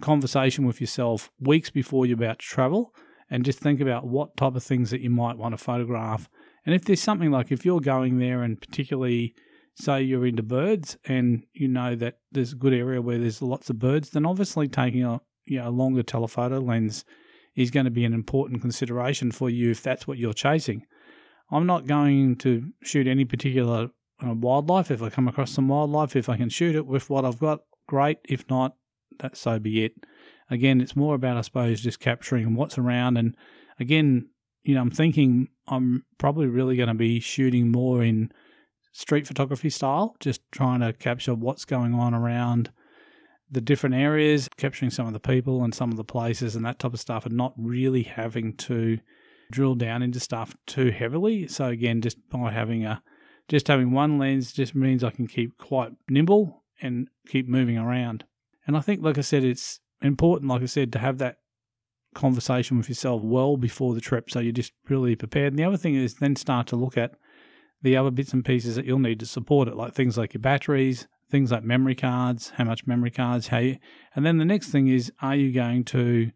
conversation 0.00 0.66
with 0.66 0.80
yourself 0.80 1.30
weeks 1.40 1.70
before 1.70 2.06
you're 2.06 2.14
about 2.14 2.38
to 2.40 2.46
travel 2.46 2.94
and 3.30 3.44
just 3.44 3.58
think 3.58 3.80
about 3.80 4.06
what 4.06 4.36
type 4.36 4.54
of 4.54 4.62
things 4.62 4.90
that 4.90 5.00
you 5.00 5.10
might 5.10 5.38
want 5.38 5.52
to 5.52 5.58
photograph. 5.58 6.28
And 6.66 6.74
if 6.74 6.84
there's 6.84 7.02
something 7.02 7.30
like 7.30 7.52
if 7.52 7.64
you're 7.64 7.80
going 7.80 8.18
there 8.18 8.42
and 8.42 8.60
particularly 8.60 9.34
say 9.76 10.02
you're 10.02 10.26
into 10.26 10.42
birds 10.42 10.96
and 11.04 11.44
you 11.52 11.68
know 11.68 11.94
that 11.96 12.18
there's 12.32 12.52
a 12.52 12.56
good 12.56 12.72
area 12.72 13.02
where 13.02 13.18
there's 13.18 13.42
lots 13.42 13.70
of 13.70 13.78
birds, 13.78 14.10
then 14.10 14.24
obviously 14.24 14.68
taking 14.68 15.04
a 15.04 15.20
you 15.46 15.58
know 15.58 15.68
a 15.68 15.70
longer 15.70 16.02
telephoto 16.02 16.60
lens 16.60 17.04
is 17.54 17.70
going 17.70 17.84
to 17.84 17.90
be 17.90 18.04
an 18.04 18.14
important 18.14 18.60
consideration 18.60 19.30
for 19.30 19.50
you 19.50 19.70
if 19.70 19.82
that's 19.82 20.06
what 20.06 20.18
you're 20.18 20.32
chasing. 20.32 20.86
I'm 21.50 21.66
not 21.66 21.86
going 21.86 22.36
to 22.36 22.72
shoot 22.82 23.06
any 23.06 23.24
particular 23.24 23.90
uh, 24.24 24.34
wildlife. 24.34 24.90
If 24.90 25.02
I 25.02 25.10
come 25.10 25.28
across 25.28 25.52
some 25.52 25.68
wildlife, 25.68 26.16
if 26.16 26.28
I 26.28 26.36
can 26.36 26.48
shoot 26.48 26.74
it 26.74 26.86
with 26.86 27.10
what 27.10 27.24
I've 27.24 27.38
got, 27.38 27.60
great. 27.86 28.18
If 28.28 28.48
not, 28.48 28.76
that 29.18 29.36
so 29.36 29.58
be 29.58 29.84
it. 29.84 29.92
Again, 30.50 30.80
it's 30.80 30.96
more 30.96 31.14
about 31.14 31.36
I 31.36 31.42
suppose 31.42 31.80
just 31.80 32.00
capturing 32.00 32.54
what's 32.54 32.78
around, 32.78 33.16
and 33.16 33.36
again, 33.78 34.28
you 34.64 34.74
know, 34.74 34.80
I'm 34.80 34.90
thinking 34.90 35.48
I'm 35.68 36.04
probably 36.18 36.46
really 36.46 36.76
going 36.76 36.88
to 36.88 36.94
be 36.94 37.20
shooting 37.20 37.70
more 37.70 38.02
in 38.02 38.32
street 38.92 39.26
photography 39.26 39.70
style, 39.70 40.16
just 40.20 40.40
trying 40.50 40.80
to 40.80 40.92
capture 40.92 41.34
what's 41.34 41.64
going 41.64 41.94
on 41.94 42.14
around 42.14 42.70
the 43.50 43.60
different 43.60 43.94
areas, 43.94 44.48
capturing 44.56 44.90
some 44.90 45.06
of 45.06 45.12
the 45.12 45.20
people 45.20 45.62
and 45.62 45.74
some 45.74 45.90
of 45.90 45.96
the 45.96 46.04
places 46.04 46.56
and 46.56 46.64
that 46.64 46.78
type 46.78 46.94
of 46.94 47.00
stuff, 47.00 47.26
and 47.26 47.36
not 47.36 47.52
really 47.56 48.02
having 48.02 48.56
to 48.56 48.98
drill 49.50 49.74
down 49.74 50.02
into 50.02 50.18
stuff 50.18 50.56
too 50.66 50.90
heavily. 50.90 51.46
So 51.46 51.66
again, 51.66 52.00
just 52.00 52.16
by 52.30 52.50
having 52.50 52.84
a 52.84 53.02
just 53.48 53.68
having 53.68 53.92
one 53.92 54.18
lens 54.18 54.52
just 54.52 54.74
means 54.74 55.04
I 55.04 55.10
can 55.10 55.26
keep 55.26 55.58
quite 55.58 55.92
nimble 56.08 56.64
and 56.80 57.08
keep 57.28 57.46
moving 57.46 57.76
around. 57.76 58.24
And 58.66 58.76
I 58.76 58.80
think, 58.80 59.02
like 59.02 59.18
I 59.18 59.20
said, 59.20 59.44
it's 59.44 59.80
important, 60.00 60.50
like 60.50 60.62
I 60.62 60.66
said, 60.66 60.92
to 60.94 60.98
have 60.98 61.18
that 61.18 61.36
conversation 62.14 62.78
with 62.78 62.88
yourself 62.88 63.22
well 63.22 63.56
before 63.56 63.94
the 63.94 64.00
trip 64.00 64.30
so 64.30 64.40
you're 64.40 64.52
just 64.52 64.72
really 64.88 65.16
prepared. 65.16 65.52
And 65.52 65.58
the 65.58 65.64
other 65.64 65.76
thing 65.76 65.94
is 65.94 66.14
then 66.14 66.36
start 66.36 66.66
to 66.68 66.76
look 66.76 66.96
at 66.96 67.12
the 67.82 67.96
other 67.96 68.10
bits 68.10 68.32
and 68.32 68.44
pieces 68.44 68.76
that 68.76 68.86
you'll 68.86 68.98
need 68.98 69.20
to 69.20 69.26
support 69.26 69.68
it, 69.68 69.76
like 69.76 69.94
things 69.94 70.16
like 70.16 70.32
your 70.32 70.40
batteries, 70.40 71.06
things 71.30 71.52
like 71.52 71.64
memory 71.64 71.94
cards, 71.94 72.52
how 72.56 72.64
much 72.64 72.86
memory 72.86 73.10
cards, 73.10 73.48
how 73.48 73.58
you, 73.58 73.76
and 74.14 74.24
then 74.24 74.38
the 74.38 74.44
next 74.44 74.70
thing 74.70 74.88
is, 74.88 75.12
are 75.20 75.36
you 75.36 75.52
going 75.52 75.84
to, 75.84 76.30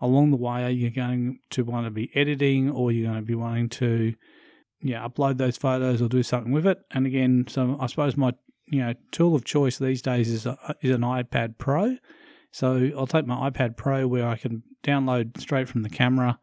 along 0.00 0.30
the 0.30 0.36
way, 0.36 0.64
are 0.64 0.70
you 0.70 0.90
going 0.90 1.40
to 1.50 1.64
want 1.64 1.86
to 1.86 1.90
be 1.90 2.10
editing 2.14 2.70
or 2.70 2.90
you're 2.90 3.02
you 3.02 3.06
going 3.06 3.20
to 3.20 3.26
be 3.26 3.34
wanting 3.34 3.68
to 3.68 4.14
yeah, 4.84 5.06
upload 5.08 5.38
those 5.38 5.56
photos 5.56 6.02
or 6.02 6.08
do 6.08 6.22
something 6.22 6.52
with 6.52 6.66
it. 6.66 6.78
And 6.90 7.06
again, 7.06 7.46
so 7.48 7.78
I 7.80 7.86
suppose 7.86 8.16
my 8.16 8.32
you 8.66 8.80
know 8.80 8.94
tool 9.10 9.34
of 9.34 9.44
choice 9.44 9.78
these 9.78 10.02
days 10.02 10.28
is 10.30 10.46
a, 10.46 10.76
is 10.82 10.94
an 10.94 11.00
iPad 11.00 11.56
Pro. 11.56 11.96
So 12.52 12.90
I'll 12.96 13.06
take 13.06 13.26
my 13.26 13.50
iPad 13.50 13.76
Pro 13.78 14.06
where 14.06 14.28
I 14.28 14.36
can 14.36 14.62
download 14.84 15.40
straight 15.40 15.68
from 15.68 15.82
the 15.82 15.88
camera, 15.88 16.38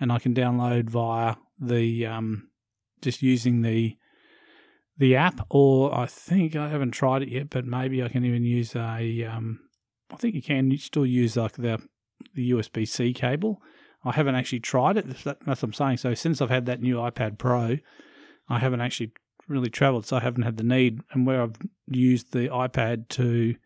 and 0.00 0.10
I 0.10 0.18
can 0.18 0.34
download 0.34 0.90
via 0.90 1.36
the 1.60 2.06
um, 2.06 2.48
just 3.00 3.22
using 3.22 3.62
the 3.62 3.96
the 4.96 5.16
app, 5.16 5.46
or 5.50 5.96
I 5.96 6.06
think 6.06 6.56
I 6.56 6.68
haven't 6.68 6.92
tried 6.92 7.22
it 7.22 7.28
yet, 7.28 7.50
but 7.50 7.64
maybe 7.64 8.02
I 8.02 8.08
can 8.08 8.24
even 8.24 8.44
use 8.44 8.74
a. 8.74 9.24
Um, 9.24 9.60
I 10.12 10.16
think 10.16 10.34
you 10.34 10.42
can 10.42 10.76
still 10.78 11.06
use 11.06 11.36
like 11.36 11.52
the 11.52 11.80
the 12.34 12.50
USB 12.50 12.88
C 12.88 13.12
cable 13.12 13.60
I 14.04 14.12
haven't 14.12 14.34
actually 14.34 14.60
tried 14.60 14.98
it. 14.98 15.06
That's 15.24 15.24
what 15.44 15.62
I'm 15.62 15.72
saying. 15.72 15.96
So 15.98 16.14
since 16.14 16.42
I've 16.42 16.50
had 16.50 16.66
that 16.66 16.82
new 16.82 16.96
iPad 16.96 17.38
Pro, 17.38 17.78
I 18.48 18.58
haven't 18.58 18.82
actually 18.82 19.12
really 19.48 19.70
travelled, 19.70 20.06
so 20.06 20.18
I 20.18 20.20
haven't 20.20 20.42
had 20.42 20.58
the 20.58 20.64
need. 20.64 21.00
And 21.12 21.26
where 21.26 21.42
I've 21.42 21.56
used 21.88 22.32
the 22.32 22.48
iPad 22.48 23.08
to 23.10 23.56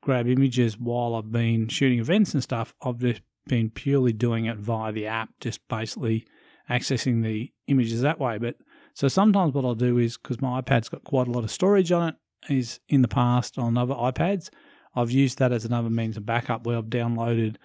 grab 0.00 0.26
images 0.26 0.78
while 0.78 1.14
I've 1.14 1.30
been 1.30 1.68
shooting 1.68 1.98
events 1.98 2.32
and 2.32 2.42
stuff, 2.42 2.74
I've 2.82 2.98
just 2.98 3.20
been 3.46 3.70
purely 3.70 4.12
doing 4.12 4.46
it 4.46 4.58
via 4.58 4.92
the 4.92 5.06
app, 5.06 5.30
just 5.40 5.66
basically 5.68 6.26
accessing 6.68 7.22
the 7.22 7.52
images 7.66 8.00
that 8.00 8.18
way. 8.18 8.38
But 8.38 8.56
so 8.94 9.08
sometimes 9.08 9.52
what 9.52 9.64
I'll 9.64 9.74
do 9.74 9.98
is 9.98 10.16
because 10.16 10.40
my 10.40 10.60
iPad's 10.60 10.88
got 10.88 11.04
quite 11.04 11.28
a 11.28 11.30
lot 11.30 11.44
of 11.44 11.50
storage 11.50 11.92
on 11.92 12.08
it, 12.08 12.14
is 12.48 12.80
in 12.88 13.02
the 13.02 13.08
past 13.08 13.58
on 13.58 13.76
other 13.76 13.94
iPads, 13.94 14.50
I've 14.94 15.10
used 15.10 15.38
that 15.38 15.52
as 15.52 15.64
another 15.64 15.90
means 15.90 16.16
of 16.16 16.26
backup 16.26 16.66
where 16.66 16.78
I've 16.78 16.84
downloaded 16.84 17.56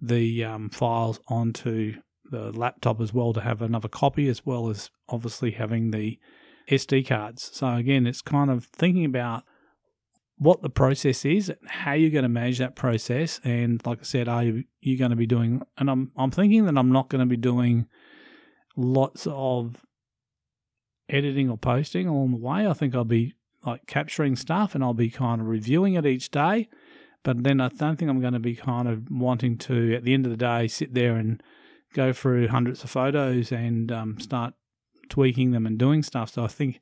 the 0.00 0.44
um, 0.44 0.70
files 0.70 1.18
onto 1.28 1.96
the 2.30 2.52
laptop 2.52 3.00
as 3.00 3.12
well 3.12 3.32
to 3.32 3.40
have 3.40 3.62
another 3.62 3.88
copy, 3.88 4.28
as 4.28 4.44
well 4.44 4.68
as 4.68 4.90
obviously 5.08 5.52
having 5.52 5.90
the 5.90 6.18
SD 6.70 7.06
cards. 7.06 7.50
So 7.52 7.74
again, 7.74 8.06
it's 8.06 8.22
kind 8.22 8.50
of 8.50 8.64
thinking 8.66 9.04
about 9.04 9.44
what 10.38 10.62
the 10.62 10.70
process 10.70 11.24
is, 11.24 11.52
how 11.66 11.92
you're 11.92 12.10
going 12.10 12.22
to 12.22 12.28
manage 12.28 12.58
that 12.58 12.76
process, 12.76 13.40
and 13.42 13.84
like 13.86 14.00
I 14.00 14.04
said, 14.04 14.28
are 14.28 14.44
you, 14.44 14.64
you 14.80 14.98
going 14.98 15.10
to 15.10 15.16
be 15.16 15.26
doing? 15.26 15.62
And 15.78 15.90
I'm 15.90 16.12
I'm 16.16 16.30
thinking 16.30 16.66
that 16.66 16.76
I'm 16.76 16.92
not 16.92 17.08
going 17.08 17.20
to 17.20 17.26
be 17.26 17.36
doing 17.36 17.86
lots 18.76 19.26
of 19.30 19.84
editing 21.08 21.48
or 21.48 21.56
posting 21.56 22.06
along 22.06 22.32
the 22.32 22.36
way. 22.36 22.66
I 22.66 22.72
think 22.74 22.94
I'll 22.94 23.04
be 23.04 23.34
like 23.64 23.86
capturing 23.86 24.36
stuff 24.36 24.74
and 24.74 24.84
I'll 24.84 24.94
be 24.94 25.10
kind 25.10 25.40
of 25.40 25.46
reviewing 25.48 25.94
it 25.94 26.06
each 26.06 26.30
day. 26.30 26.68
But 27.22 27.42
then 27.42 27.60
I 27.60 27.68
don't 27.68 27.96
think 27.96 28.08
I'm 28.08 28.20
going 28.20 28.34
to 28.34 28.38
be 28.38 28.54
kind 28.54 28.86
of 28.86 29.10
wanting 29.10 29.58
to, 29.58 29.94
at 29.94 30.04
the 30.04 30.14
end 30.14 30.26
of 30.26 30.30
the 30.30 30.36
day, 30.36 30.68
sit 30.68 30.94
there 30.94 31.16
and 31.16 31.42
go 31.92 32.12
through 32.12 32.48
hundreds 32.48 32.84
of 32.84 32.90
photos 32.90 33.50
and 33.50 33.90
um, 33.90 34.20
start 34.20 34.54
tweaking 35.08 35.50
them 35.50 35.66
and 35.66 35.76
doing 35.76 36.04
stuff. 36.04 36.30
So 36.30 36.44
I 36.44 36.48
think, 36.48 36.80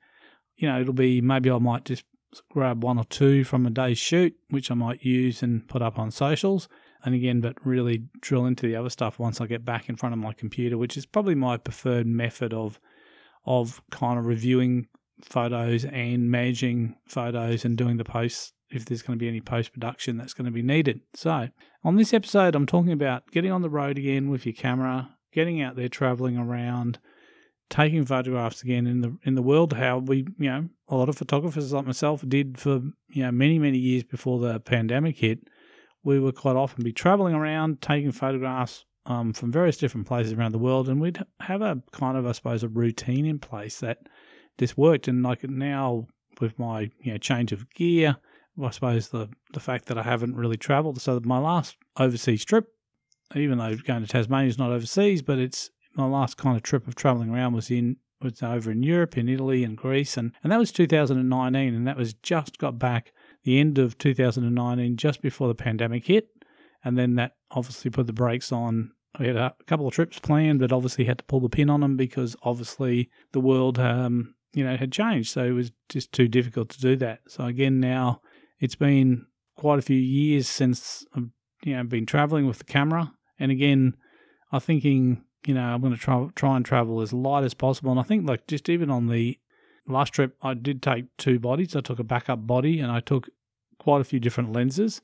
you 0.56 0.68
know, 0.68 0.80
it'll 0.80 0.92
be 0.92 1.22
maybe 1.22 1.50
I 1.50 1.58
might 1.58 1.86
just 1.86 2.04
grab 2.50 2.82
one 2.82 2.98
or 2.98 3.04
two 3.04 3.44
from 3.44 3.66
a 3.66 3.70
day's 3.70 3.98
shoot, 3.98 4.36
which 4.50 4.70
I 4.70 4.74
might 4.74 5.02
use 5.02 5.42
and 5.42 5.66
put 5.68 5.82
up 5.82 5.98
on 5.98 6.10
socials. 6.10 6.68
And 7.04 7.14
again, 7.14 7.40
but 7.40 7.64
really 7.64 8.04
drill 8.20 8.46
into 8.46 8.66
the 8.66 8.76
other 8.76 8.88
stuff 8.88 9.18
once 9.18 9.40
I 9.40 9.46
get 9.46 9.64
back 9.64 9.88
in 9.88 9.96
front 9.96 10.14
of 10.14 10.18
my 10.18 10.32
computer, 10.32 10.78
which 10.78 10.96
is 10.96 11.04
probably 11.04 11.34
my 11.34 11.56
preferred 11.56 12.06
method 12.06 12.54
of 12.54 12.80
of 13.46 13.82
kind 13.90 14.18
of 14.18 14.24
reviewing 14.24 14.88
photos 15.22 15.84
and 15.84 16.30
managing 16.30 16.96
photos 17.06 17.64
and 17.64 17.76
doing 17.76 17.98
the 17.98 18.04
posts 18.04 18.52
if 18.70 18.84
there's 18.84 19.02
going 19.02 19.18
to 19.18 19.22
be 19.22 19.28
any 19.28 19.40
post 19.40 19.72
production 19.72 20.16
that's 20.16 20.34
going 20.34 20.46
to 20.46 20.50
be 20.50 20.62
needed. 20.62 21.00
So, 21.14 21.48
on 21.84 21.96
this 21.96 22.14
episode, 22.14 22.54
I'm 22.54 22.66
talking 22.66 22.92
about 22.92 23.30
getting 23.30 23.52
on 23.52 23.62
the 23.62 23.70
road 23.70 23.98
again 23.98 24.30
with 24.30 24.46
your 24.46 24.54
camera, 24.54 25.16
getting 25.32 25.60
out 25.60 25.76
there 25.76 25.88
traveling 25.88 26.36
around, 26.36 26.98
taking 27.70 28.04
photographs 28.04 28.62
again 28.62 28.86
in 28.86 29.00
the 29.00 29.16
in 29.24 29.34
the 29.34 29.42
world 29.42 29.72
how 29.72 29.98
we 29.98 30.18
you 30.38 30.50
know 30.50 30.68
a 30.88 30.96
lot 30.96 31.08
of 31.08 31.16
photographers 31.16 31.72
like 31.72 31.86
myself 31.86 32.22
did 32.28 32.58
for 32.58 32.82
you 33.08 33.22
know 33.22 33.32
many 33.32 33.58
many 33.58 33.78
years 33.78 34.02
before 34.02 34.38
the 34.40 34.60
pandemic 34.60 35.18
hit. 35.18 35.40
We 36.02 36.20
would 36.20 36.34
quite 36.34 36.56
often 36.56 36.84
be 36.84 36.92
traveling 36.92 37.34
around 37.34 37.80
taking 37.80 38.12
photographs 38.12 38.84
um, 39.06 39.32
from 39.32 39.50
various 39.50 39.78
different 39.78 40.06
places 40.06 40.34
around 40.34 40.52
the 40.52 40.58
world 40.58 40.88
and 40.88 41.00
we'd 41.00 41.22
have 41.40 41.62
a 41.62 41.82
kind 41.92 42.16
of 42.16 42.26
i 42.26 42.32
suppose 42.32 42.62
a 42.62 42.68
routine 42.68 43.26
in 43.26 43.38
place 43.38 43.80
that 43.80 43.98
this 44.58 44.76
worked. 44.76 45.08
And 45.08 45.22
like 45.22 45.42
now 45.44 46.06
with 46.40 46.58
my 46.58 46.90
you 47.00 47.12
know 47.12 47.18
change 47.18 47.52
of 47.52 47.70
gear 47.70 48.16
i 48.62 48.70
suppose 48.70 49.08
the 49.08 49.28
the 49.52 49.60
fact 49.60 49.86
that 49.86 49.98
i 49.98 50.02
haven't 50.02 50.36
really 50.36 50.56
traveled. 50.56 51.00
So 51.00 51.20
my 51.24 51.38
last 51.38 51.76
overseas 51.96 52.44
trip 52.44 52.68
even 53.34 53.58
though 53.58 53.74
going 53.76 54.02
to 54.02 54.06
tasmania 54.06 54.48
is 54.48 54.58
not 54.58 54.70
overseas 54.70 55.22
but 55.22 55.38
it's 55.38 55.70
my 55.94 56.06
last 56.06 56.36
kind 56.36 56.56
of 56.56 56.62
trip 56.62 56.86
of 56.86 56.94
traveling 56.94 57.30
around 57.30 57.54
was 57.54 57.70
in 57.70 57.96
was 58.24 58.42
over 58.42 58.70
in 58.70 58.82
Europe, 58.82 59.16
in 59.16 59.28
Italy 59.28 59.62
and 59.62 59.76
Greece, 59.76 60.16
and, 60.16 60.32
and 60.42 60.50
that 60.50 60.58
was 60.58 60.72
2019, 60.72 61.74
and 61.74 61.86
that 61.86 61.96
was 61.96 62.14
just 62.14 62.58
got 62.58 62.78
back 62.78 63.12
the 63.44 63.60
end 63.60 63.78
of 63.78 63.98
2019, 63.98 64.96
just 64.96 65.20
before 65.20 65.46
the 65.46 65.54
pandemic 65.54 66.06
hit, 66.06 66.28
and 66.82 66.96
then 66.96 67.14
that 67.16 67.32
obviously 67.50 67.90
put 67.90 68.06
the 68.06 68.12
brakes 68.12 68.50
on. 68.50 68.92
We 69.20 69.28
had 69.28 69.36
a 69.36 69.54
couple 69.66 69.86
of 69.86 69.94
trips 69.94 70.18
planned, 70.18 70.58
but 70.58 70.72
obviously 70.72 71.04
had 71.04 71.18
to 71.18 71.24
pull 71.24 71.40
the 71.40 71.48
pin 71.48 71.70
on 71.70 71.80
them 71.80 71.96
because 71.96 72.34
obviously 72.42 73.10
the 73.32 73.40
world, 73.40 73.78
um, 73.78 74.34
you 74.52 74.64
know, 74.64 74.76
had 74.76 74.90
changed, 74.90 75.30
so 75.30 75.44
it 75.44 75.52
was 75.52 75.70
just 75.88 76.12
too 76.12 76.26
difficult 76.26 76.70
to 76.70 76.80
do 76.80 76.96
that. 76.96 77.20
So 77.28 77.44
again, 77.44 77.78
now 77.78 78.22
it's 78.58 78.74
been 78.74 79.26
quite 79.56 79.78
a 79.78 79.82
few 79.82 79.98
years 79.98 80.48
since 80.48 81.04
I've 81.14 81.28
you 81.62 81.76
know 81.76 81.84
been 81.84 82.06
traveling 82.06 82.46
with 82.46 82.58
the 82.58 82.64
camera, 82.64 83.12
and 83.38 83.52
again, 83.52 83.96
I'm 84.50 84.60
thinking 84.60 85.24
you 85.46 85.54
know, 85.54 85.62
I'm 85.62 85.80
going 85.80 85.92
to 85.92 85.98
try 85.98 86.26
try 86.34 86.56
and 86.56 86.64
travel 86.64 87.00
as 87.00 87.12
light 87.12 87.44
as 87.44 87.54
possible. 87.54 87.90
And 87.90 88.00
I 88.00 88.04
think 88.04 88.28
like 88.28 88.46
just 88.46 88.68
even 88.68 88.90
on 88.90 89.08
the 89.08 89.38
last 89.86 90.12
trip, 90.12 90.36
I 90.42 90.54
did 90.54 90.82
take 90.82 91.06
two 91.16 91.38
bodies. 91.38 91.76
I 91.76 91.80
took 91.80 91.98
a 91.98 92.04
backup 92.04 92.46
body 92.46 92.80
and 92.80 92.90
I 92.90 93.00
took 93.00 93.28
quite 93.78 94.00
a 94.00 94.04
few 94.04 94.20
different 94.20 94.52
lenses. 94.52 95.00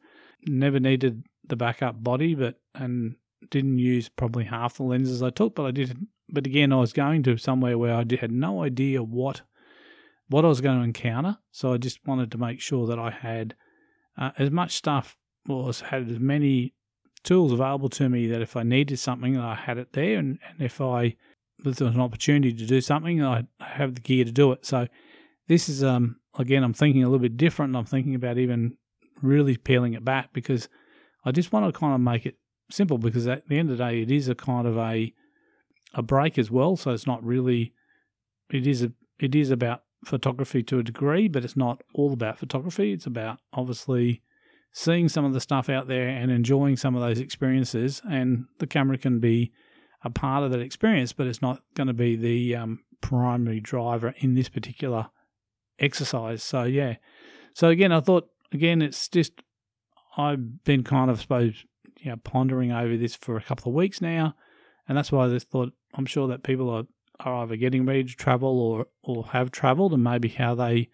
Never 0.46 0.80
needed 0.80 1.24
the 1.46 1.56
backup 1.56 2.02
body, 2.02 2.34
but 2.34 2.60
and 2.74 3.16
didn't 3.50 3.78
use 3.78 4.08
probably 4.08 4.44
half 4.44 4.76
the 4.76 4.84
lenses 4.84 5.22
I 5.22 5.30
took. 5.30 5.54
But 5.54 5.66
I 5.66 5.70
did. 5.70 6.06
But 6.28 6.46
again, 6.46 6.72
I 6.72 6.76
was 6.76 6.92
going 6.92 7.22
to 7.24 7.36
somewhere 7.36 7.76
where 7.76 7.94
I 7.94 8.04
had 8.20 8.32
no 8.32 8.62
idea 8.62 9.02
what 9.02 9.42
what 10.28 10.44
I 10.44 10.48
was 10.48 10.60
going 10.60 10.78
to 10.78 10.84
encounter. 10.84 11.38
So 11.50 11.72
I 11.72 11.76
just 11.76 12.06
wanted 12.06 12.30
to 12.32 12.38
make 12.38 12.60
sure 12.60 12.86
that 12.86 12.98
I 12.98 13.10
had 13.10 13.54
uh, 14.16 14.30
as 14.38 14.50
much 14.50 14.76
stuff 14.76 15.16
or 15.48 15.68
as 15.68 15.80
had 15.80 16.08
as 16.08 16.20
many 16.20 16.74
tools 17.24 17.52
available 17.52 17.88
to 17.90 18.08
me 18.08 18.26
that 18.28 18.42
if 18.42 18.56
I 18.56 18.62
needed 18.62 18.98
something, 18.98 19.36
I 19.36 19.54
had 19.54 19.78
it 19.78 19.92
there, 19.92 20.18
and, 20.18 20.38
and 20.48 20.60
if 20.60 20.80
I 20.80 21.16
if 21.64 21.76
there 21.76 21.86
was 21.86 21.94
an 21.94 22.00
opportunity 22.00 22.52
to 22.52 22.66
do 22.66 22.80
something, 22.80 23.22
I 23.22 23.44
have 23.60 23.94
the 23.94 24.00
gear 24.00 24.24
to 24.24 24.32
do 24.32 24.52
it. 24.52 24.64
So 24.64 24.88
this 25.48 25.68
is 25.68 25.84
um 25.84 26.16
again, 26.38 26.64
I'm 26.64 26.74
thinking 26.74 27.02
a 27.02 27.06
little 27.06 27.20
bit 27.20 27.36
different. 27.36 27.76
I'm 27.76 27.84
thinking 27.84 28.14
about 28.14 28.38
even 28.38 28.76
really 29.22 29.56
peeling 29.56 29.94
it 29.94 30.04
back 30.04 30.32
because 30.32 30.68
I 31.24 31.32
just 31.32 31.52
want 31.52 31.66
to 31.72 31.78
kind 31.78 31.94
of 31.94 32.00
make 32.00 32.24
it 32.24 32.38
simple 32.70 32.98
because 32.98 33.26
at 33.26 33.46
the 33.48 33.58
end 33.58 33.70
of 33.70 33.78
the 33.78 33.84
day, 33.84 34.02
it 34.02 34.10
is 34.10 34.28
a 34.28 34.34
kind 34.34 34.66
of 34.66 34.76
a 34.78 35.12
a 35.94 36.02
break 36.02 36.38
as 36.38 36.50
well. 36.50 36.76
So 36.76 36.92
it's 36.92 37.06
not 37.06 37.24
really 37.24 37.74
it 38.48 38.66
is 38.66 38.82
a 38.82 38.92
it 39.18 39.34
is 39.34 39.50
about 39.50 39.82
photography 40.04 40.62
to 40.62 40.78
a 40.78 40.82
degree, 40.82 41.28
but 41.28 41.44
it's 41.44 41.56
not 41.56 41.82
all 41.94 42.12
about 42.12 42.38
photography. 42.38 42.92
It's 42.92 43.06
about 43.06 43.38
obviously 43.52 44.22
seeing 44.72 45.08
some 45.08 45.24
of 45.24 45.32
the 45.32 45.40
stuff 45.40 45.68
out 45.68 45.88
there 45.88 46.08
and 46.08 46.30
enjoying 46.30 46.76
some 46.76 46.94
of 46.94 47.02
those 47.02 47.18
experiences. 47.18 48.00
And 48.08 48.46
the 48.58 48.66
camera 48.66 48.98
can 48.98 49.18
be 49.18 49.52
a 50.04 50.10
part 50.10 50.44
of 50.44 50.50
that 50.52 50.60
experience, 50.60 51.12
but 51.12 51.26
it's 51.26 51.42
not 51.42 51.62
going 51.74 51.88
to 51.88 51.92
be 51.92 52.16
the 52.16 52.56
um, 52.56 52.80
primary 53.00 53.60
driver 53.60 54.14
in 54.18 54.34
this 54.34 54.48
particular 54.48 55.10
exercise. 55.78 56.42
So, 56.42 56.64
yeah. 56.64 56.96
So, 57.54 57.68
again, 57.68 57.92
I 57.92 58.00
thought, 58.00 58.28
again, 58.52 58.80
it's 58.80 59.08
just, 59.08 59.32
I've 60.16 60.64
been 60.64 60.84
kind 60.84 61.10
of, 61.10 61.18
I 61.18 61.22
suppose, 61.22 61.64
you 61.98 62.10
know, 62.10 62.16
pondering 62.16 62.72
over 62.72 62.96
this 62.96 63.16
for 63.16 63.36
a 63.36 63.42
couple 63.42 63.70
of 63.70 63.76
weeks 63.76 64.00
now. 64.00 64.34
And 64.88 64.96
that's 64.96 65.12
why 65.12 65.26
I 65.26 65.28
just 65.28 65.50
thought, 65.50 65.72
I'm 65.94 66.06
sure 66.06 66.28
that 66.28 66.42
people 66.42 66.70
are, 66.70 66.84
are 67.20 67.42
either 67.42 67.56
getting 67.56 67.84
ready 67.84 68.04
to 68.04 68.14
travel 68.14 68.58
or, 68.58 68.86
or 69.02 69.26
have 69.28 69.50
traveled 69.50 69.92
and 69.92 70.02
maybe 70.02 70.28
how 70.28 70.54
they, 70.54 70.88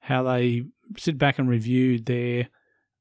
how 0.00 0.22
they 0.22 0.64
sit 0.96 1.18
back 1.18 1.38
and 1.38 1.48
review 1.48 2.00
their 2.00 2.48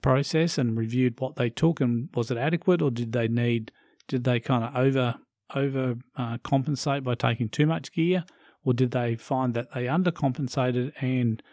process 0.02 0.58
and 0.58 0.78
reviewed 0.78 1.20
what 1.20 1.36
they 1.36 1.50
took 1.50 1.80
and 1.80 2.10
was 2.14 2.32
it 2.32 2.38
adequate 2.38 2.82
or 2.82 2.92
did 2.92 3.12
they 3.12 3.28
need 3.28 3.72
did 4.08 4.24
they 4.24 4.40
kind 4.40 4.64
of 4.64 4.76
over 4.76 5.16
over 5.54 5.96
uh, 6.16 6.38
compensate 6.44 7.04
by 7.04 7.16
taking 7.16 7.50
too 7.50 7.66
much 7.66 7.92
gear 7.92 8.24
or 8.64 8.74
did 8.74 8.92
they 8.92 9.16
find 9.16 9.54
that 9.54 9.74
they 9.74 9.86
undercompensated 9.86 10.92
and 11.02 11.44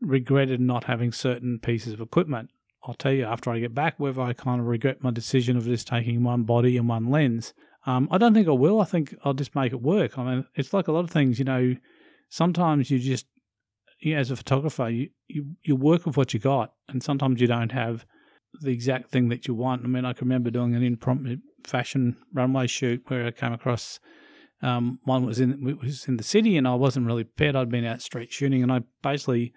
regretted 0.00 0.60
not 0.60 0.84
having 0.84 1.12
certain 1.12 1.58
pieces 1.58 1.92
of 1.92 2.00
equipment 2.00 2.50
I'll 2.84 2.94
tell 2.94 3.12
you 3.12 3.24
after 3.24 3.50
I 3.50 3.58
get 3.58 3.74
back 3.74 3.98
whether 3.98 4.22
I 4.22 4.32
kind 4.32 4.60
of 4.60 4.66
regret 4.66 5.02
my 5.02 5.10
decision 5.10 5.56
of 5.56 5.64
just 5.64 5.86
taking 5.86 6.22
one 6.22 6.44
body 6.44 6.76
and 6.76 6.88
one 6.88 7.10
lens. 7.10 7.52
Um, 7.86 8.08
I 8.10 8.18
don't 8.18 8.34
think 8.34 8.48
I 8.48 8.52
will. 8.52 8.80
I 8.80 8.84
think 8.84 9.14
I'll 9.24 9.34
just 9.34 9.54
make 9.54 9.72
it 9.72 9.82
work. 9.82 10.18
I 10.18 10.24
mean, 10.24 10.46
it's 10.54 10.72
like 10.72 10.88
a 10.88 10.92
lot 10.92 11.04
of 11.04 11.10
things, 11.10 11.38
you 11.38 11.44
know, 11.44 11.76
sometimes 12.28 12.90
you 12.90 12.98
just 12.98 13.26
you 14.00 14.14
know, 14.14 14.20
as 14.20 14.30
a 14.30 14.36
photographer, 14.36 14.88
you, 14.88 15.10
you, 15.28 15.56
you 15.62 15.76
work 15.76 16.06
with 16.06 16.16
what 16.16 16.32
you 16.34 16.40
got, 16.40 16.72
and 16.88 17.02
sometimes 17.02 17.40
you 17.40 17.46
don't 17.46 17.72
have 17.72 18.06
the 18.60 18.70
exact 18.70 19.10
thing 19.10 19.28
that 19.28 19.46
you 19.46 19.54
want. 19.54 19.84
I 19.84 19.88
mean, 19.88 20.04
I 20.04 20.12
can 20.12 20.26
remember 20.26 20.50
doing 20.50 20.74
an 20.74 20.82
impromptu 20.82 21.38
fashion 21.64 22.16
runway 22.32 22.66
shoot 22.66 23.02
where 23.08 23.26
I 23.26 23.30
came 23.30 23.52
across 23.52 24.00
um, 24.62 24.98
one 25.04 25.24
was 25.24 25.40
in 25.40 25.78
was 25.80 26.06
in 26.06 26.16
the 26.16 26.22
city, 26.22 26.56
and 26.56 26.68
I 26.68 26.74
wasn't 26.74 27.06
really 27.06 27.24
prepared. 27.24 27.56
I'd 27.56 27.70
been 27.70 27.84
out 27.84 28.02
street 28.02 28.32
shooting, 28.32 28.62
and 28.62 28.70
I 28.70 28.82
basically 29.02 29.54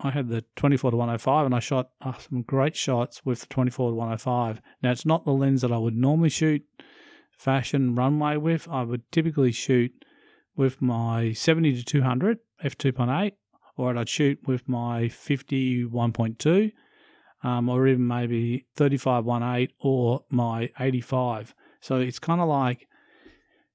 I 0.00 0.10
had 0.10 0.28
the 0.28 0.44
24 0.56 0.92
to 0.92 0.96
105, 0.96 1.46
and 1.46 1.54
I 1.54 1.58
shot 1.58 1.90
uh, 2.00 2.16
some 2.16 2.42
great 2.42 2.76
shots 2.76 3.24
with 3.24 3.40
the 3.40 3.46
24 3.46 3.90
to 3.90 3.94
105. 3.94 4.60
Now 4.82 4.90
it's 4.90 5.06
not 5.06 5.24
the 5.24 5.32
lens 5.32 5.60
that 5.62 5.72
I 5.72 5.78
would 5.78 5.96
normally 5.96 6.30
shoot 6.30 6.62
fashion 7.30 7.94
runway 7.94 8.36
with. 8.36 8.68
I 8.70 8.82
would 8.82 9.10
typically 9.12 9.52
shoot 9.52 9.92
with 10.56 10.80
my 10.80 11.32
70 11.32 11.76
to 11.76 11.84
200 11.84 12.38
f2.8 12.64 13.32
or 13.82 13.96
I'd 13.96 14.08
shoot 14.08 14.38
with 14.46 14.68
my 14.68 15.04
51.2 15.04 16.72
um, 17.42 17.68
or 17.68 17.86
even 17.88 18.06
maybe 18.06 18.66
35.18 18.76 19.70
or 19.80 20.24
my 20.30 20.70
85. 20.78 21.54
So 21.80 21.96
it's 21.96 22.18
kind 22.18 22.40
of 22.40 22.48
like 22.48 22.86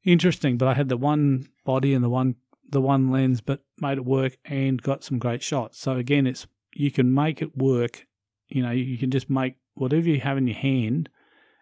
interesting, 0.06 0.58
but 0.58 0.68
I 0.68 0.74
had 0.74 0.90
the 0.90 0.98
one 0.98 1.50
body 1.66 1.94
and 1.94 2.04
the 2.04 2.10
one 2.10 2.36
the 2.70 2.82
one 2.82 3.12
lens, 3.12 3.40
but 3.40 3.62
made 3.80 3.98
it 3.98 4.04
work 4.04 4.38
and 4.44 4.82
got 4.82 5.02
some 5.02 5.20
great 5.20 5.42
shots. 5.42 5.80
So 5.80 5.94
again, 5.94 6.28
it's 6.28 6.48
you 6.74 6.92
can 6.92 7.14
make 7.14 7.42
it 7.42 7.58
work. 7.58 8.06
You 8.50 8.62
know, 8.62 8.72
you 8.72 8.98
can 8.98 9.10
just 9.10 9.30
make 9.30 9.56
whatever 9.74 10.08
you 10.08 10.20
have 10.20 10.38
in 10.38 10.48
your 10.48 10.58
hand 10.58 11.10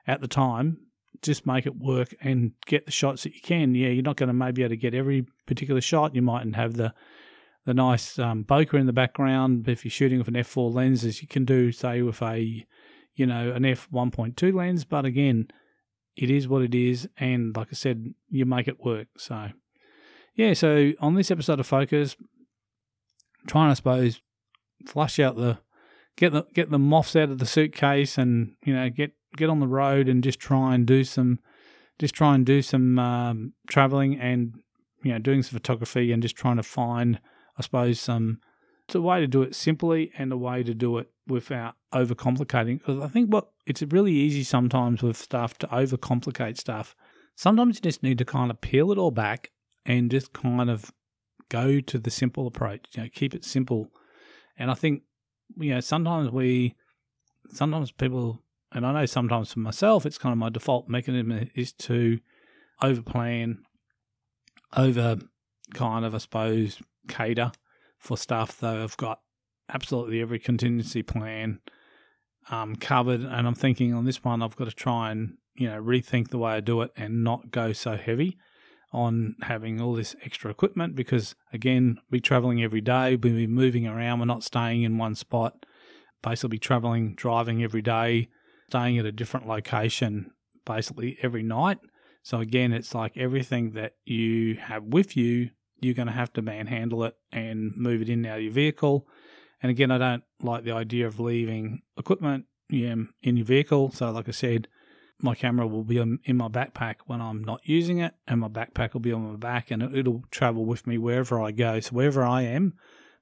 at 0.07 0.21
the 0.21 0.27
time, 0.27 0.77
just 1.21 1.45
make 1.45 1.67
it 1.67 1.75
work 1.77 2.15
and 2.21 2.53
get 2.65 2.85
the 2.85 2.91
shots 2.91 3.23
that 3.23 3.35
you 3.35 3.41
can. 3.41 3.75
Yeah, 3.75 3.89
you're 3.89 4.03
not 4.03 4.17
going 4.17 4.27
to 4.27 4.33
maybe 4.33 4.53
be 4.53 4.63
able 4.63 4.71
to 4.71 4.77
get 4.77 4.95
every 4.95 5.27
particular 5.45 5.81
shot. 5.81 6.15
You 6.15 6.23
mightn't 6.23 6.55
have 6.55 6.73
the 6.73 6.93
the 7.65 7.73
nice 7.73 8.17
um, 8.19 8.43
bokeh 8.43 8.79
in 8.79 8.85
the 8.85 8.93
background. 8.93 9.67
If 9.67 9.83
you're 9.83 9.91
shooting 9.91 10.19
with 10.19 10.27
an 10.27 10.35
f4 10.35 10.73
lens, 10.73 11.03
as 11.03 11.21
you 11.21 11.27
can 11.27 11.45
do, 11.45 11.71
say 11.71 12.01
with 12.01 12.21
a, 12.21 12.65
you 13.15 13.25
know, 13.25 13.51
an 13.51 13.63
f1.2 13.63 14.53
lens. 14.53 14.85
But 14.85 15.05
again, 15.05 15.47
it 16.15 16.29
is 16.29 16.47
what 16.47 16.61
it 16.61 16.73
is, 16.73 17.09
and 17.17 17.55
like 17.55 17.67
I 17.71 17.75
said, 17.75 18.13
you 18.29 18.45
make 18.45 18.67
it 18.67 18.83
work. 18.85 19.07
So, 19.17 19.49
yeah. 20.33 20.53
So 20.53 20.93
on 21.01 21.15
this 21.15 21.31
episode 21.31 21.59
of 21.59 21.67
Focus, 21.67 22.15
trying, 23.47 23.71
I 23.71 23.73
suppose, 23.73 24.21
flush 24.85 25.19
out 25.19 25.35
the 25.35 25.59
get 26.15 26.31
the 26.31 26.45
get 26.53 26.69
the 26.69 26.79
moths 26.79 27.15
out 27.15 27.29
of 27.29 27.39
the 27.39 27.45
suitcase, 27.45 28.17
and 28.17 28.55
you 28.63 28.73
know, 28.73 28.89
get 28.89 29.13
get 29.35 29.49
on 29.49 29.59
the 29.59 29.67
road 29.67 30.07
and 30.07 30.23
just 30.23 30.39
try 30.39 30.73
and 30.73 30.85
do 30.85 31.03
some, 31.03 31.39
just 31.99 32.15
try 32.15 32.35
and 32.35 32.45
do 32.45 32.61
some 32.61 32.97
um, 32.97 33.53
traveling 33.67 34.19
and 34.19 34.55
you 35.03 35.11
know 35.11 35.19
doing 35.19 35.43
some 35.43 35.57
photography 35.57 36.11
and 36.11 36.21
just 36.21 36.35
trying 36.35 36.57
to 36.57 36.63
find, 36.63 37.19
I 37.57 37.61
suppose, 37.61 37.99
some. 37.99 38.39
It's 38.87 38.95
a 38.95 39.01
way 39.01 39.19
to 39.19 39.27
do 39.27 39.41
it 39.41 39.55
simply 39.55 40.11
and 40.17 40.31
a 40.31 40.37
way 40.37 40.61
to 40.61 40.73
do 40.73 40.99
it 40.99 41.09
without 41.27 41.75
overcomplicating. 41.91 42.79
Because 42.79 43.01
I 43.01 43.07
think 43.07 43.33
what 43.33 43.49
it's 43.65 43.81
really 43.81 44.13
easy 44.13 44.43
sometimes 44.43 45.01
with 45.01 45.17
stuff 45.17 45.57
to 45.59 45.67
overcomplicate 45.67 46.57
stuff. 46.57 46.95
Sometimes 47.35 47.77
you 47.77 47.81
just 47.81 48.03
need 48.03 48.19
to 48.19 48.25
kind 48.25 48.51
of 48.51 48.61
peel 48.61 48.91
it 48.91 48.97
all 48.97 49.11
back 49.11 49.51
and 49.85 50.11
just 50.11 50.33
kind 50.33 50.69
of 50.69 50.91
go 51.49 51.79
to 51.79 51.97
the 51.97 52.11
simple 52.11 52.45
approach. 52.45 52.85
You 52.93 53.03
know, 53.03 53.09
keep 53.11 53.33
it 53.33 53.43
simple. 53.43 53.89
And 54.57 54.69
I 54.69 54.75
think 54.75 55.01
you 55.57 55.73
know 55.73 55.79
sometimes 55.79 56.29
we, 56.29 56.75
sometimes 57.51 57.91
people 57.91 58.43
and 58.75 58.85
I 58.85 58.91
know 58.91 59.05
sometimes 59.05 59.53
for 59.53 59.59
myself, 59.59 60.05
it's 60.05 60.17
kind 60.17 60.33
of 60.33 60.37
my 60.37 60.49
default 60.49 60.89
mechanism 60.89 61.49
is 61.55 61.71
to 61.73 62.19
overplan, 62.83 63.59
over 64.75 65.17
kind 65.73 66.03
of, 66.03 66.13
I 66.13 66.17
suppose, 66.17 66.81
cater 67.07 67.51
for 67.97 68.17
stuff. 68.17 68.63
I've 68.63 68.97
got 68.97 69.19
absolutely 69.69 70.21
every 70.21 70.39
contingency 70.39 71.03
plan 71.03 71.59
um, 72.49 72.75
covered, 72.75 73.21
and 73.21 73.47
I'm 73.47 73.55
thinking 73.55 73.93
on 73.93 74.05
this 74.05 74.23
one, 74.23 74.41
I've 74.41 74.55
got 74.55 74.65
to 74.65 74.75
try 74.75 75.11
and 75.11 75.37
you 75.55 75.67
know 75.67 75.81
rethink 75.81 76.29
the 76.29 76.37
way 76.37 76.53
I 76.53 76.59
do 76.59 76.81
it 76.81 76.91
and 76.95 77.23
not 77.23 77.51
go 77.51 77.73
so 77.73 77.97
heavy 77.97 78.37
on 78.91 79.35
having 79.41 79.81
all 79.81 79.93
this 79.93 80.15
extra 80.23 80.49
equipment 80.49 80.95
because 80.95 81.35
again, 81.51 81.97
we 82.09 82.19
traveling 82.19 82.63
every 82.63 82.81
day, 82.81 83.15
we'll 83.15 83.33
be 83.33 83.47
moving 83.47 83.85
around, 83.85 84.19
we're 84.19 84.25
not 84.25 84.43
staying 84.43 84.83
in 84.83 84.97
one 84.97 85.15
spot. 85.15 85.65
Basically, 86.21 86.55
be 86.55 86.59
traveling, 86.59 87.13
driving 87.13 87.61
every 87.61 87.81
day, 87.81 88.29
staying 88.69 88.97
at 88.97 89.05
a 89.05 89.11
different 89.11 89.47
location 89.47 90.31
basically 90.65 91.17
every 91.21 91.43
night. 91.43 91.77
So 92.23 92.39
again, 92.39 92.73
it's 92.73 92.95
like 92.95 93.15
everything 93.17 93.73
that 93.73 93.93
you 94.05 94.55
have 94.55 94.83
with 94.83 95.15
you, 95.15 95.51
you're 95.85 95.95
going 95.95 96.07
to 96.07 96.13
have 96.13 96.33
to 96.33 96.41
manhandle 96.41 97.03
it 97.03 97.15
and 97.31 97.75
move 97.75 98.01
it 98.01 98.09
in 98.09 98.19
and 98.19 98.27
out 98.27 98.37
of 98.37 98.43
your 98.43 98.53
vehicle. 98.53 99.07
And 99.61 99.69
again, 99.69 99.91
I 99.91 99.97
don't 99.97 100.23
like 100.41 100.63
the 100.63 100.71
idea 100.71 101.07
of 101.07 101.19
leaving 101.19 101.81
equipment 101.97 102.45
in 102.69 103.09
your 103.21 103.45
vehicle. 103.45 103.91
So, 103.91 104.11
like 104.11 104.27
I 104.27 104.31
said, 104.31 104.67
my 105.21 105.35
camera 105.35 105.65
will 105.65 105.83
be 105.83 105.97
in 105.97 106.37
my 106.37 106.49
backpack 106.49 106.95
when 107.05 107.21
I'm 107.21 107.43
not 107.43 107.61
using 107.63 107.99
it, 107.99 108.15
and 108.27 108.41
my 108.41 108.49
backpack 108.49 108.93
will 108.93 108.99
be 109.01 109.13
on 109.13 109.31
my 109.31 109.37
back, 109.37 109.71
and 109.71 109.81
it'll 109.81 110.23
travel 110.29 110.65
with 110.65 110.85
me 110.85 110.97
wherever 110.97 111.41
I 111.41 111.51
go. 111.51 111.79
So, 111.79 111.91
wherever 111.91 112.23
I 112.23 112.41
am, 112.41 112.73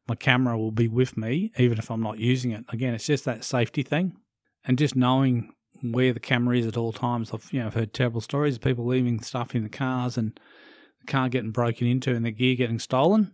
my 0.08 0.16
camera 0.16 0.58
will 0.58 0.72
be 0.72 0.88
with 0.88 1.16
me, 1.18 1.52
even 1.58 1.78
if 1.78 1.92
I'm 1.92 2.02
not 2.02 2.20
using 2.20 2.52
it. 2.52 2.66
Again, 2.70 2.94
it's 2.94 3.06
just 3.06 3.26
that 3.26 3.44
safety 3.44 3.84
thing 3.84 4.18
and 4.66 4.78
just 4.78 4.96
knowing 4.96 5.54
where 5.82 6.14
the 6.14 6.20
camera 6.20 6.58
is 6.58 6.66
at 6.66 6.78
all 6.78 6.94
times. 6.94 7.32
I've 7.34 7.52
you 7.52 7.60
know 7.60 7.68
I've 7.68 7.74
heard 7.74 7.94
terrible 7.94 8.22
stories 8.22 8.56
of 8.56 8.62
people 8.62 8.86
leaving 8.86 9.22
stuff 9.22 9.54
in 9.54 9.64
the 9.64 9.70
cars 9.70 10.18
and 10.18 10.40
car 11.08 11.30
getting 11.30 11.52
broken 11.52 11.88
into 11.88 12.16
and 12.16 12.26
the 12.26 12.32
gear 12.32 12.56
getting 12.56 12.80
stolen. 12.80 13.34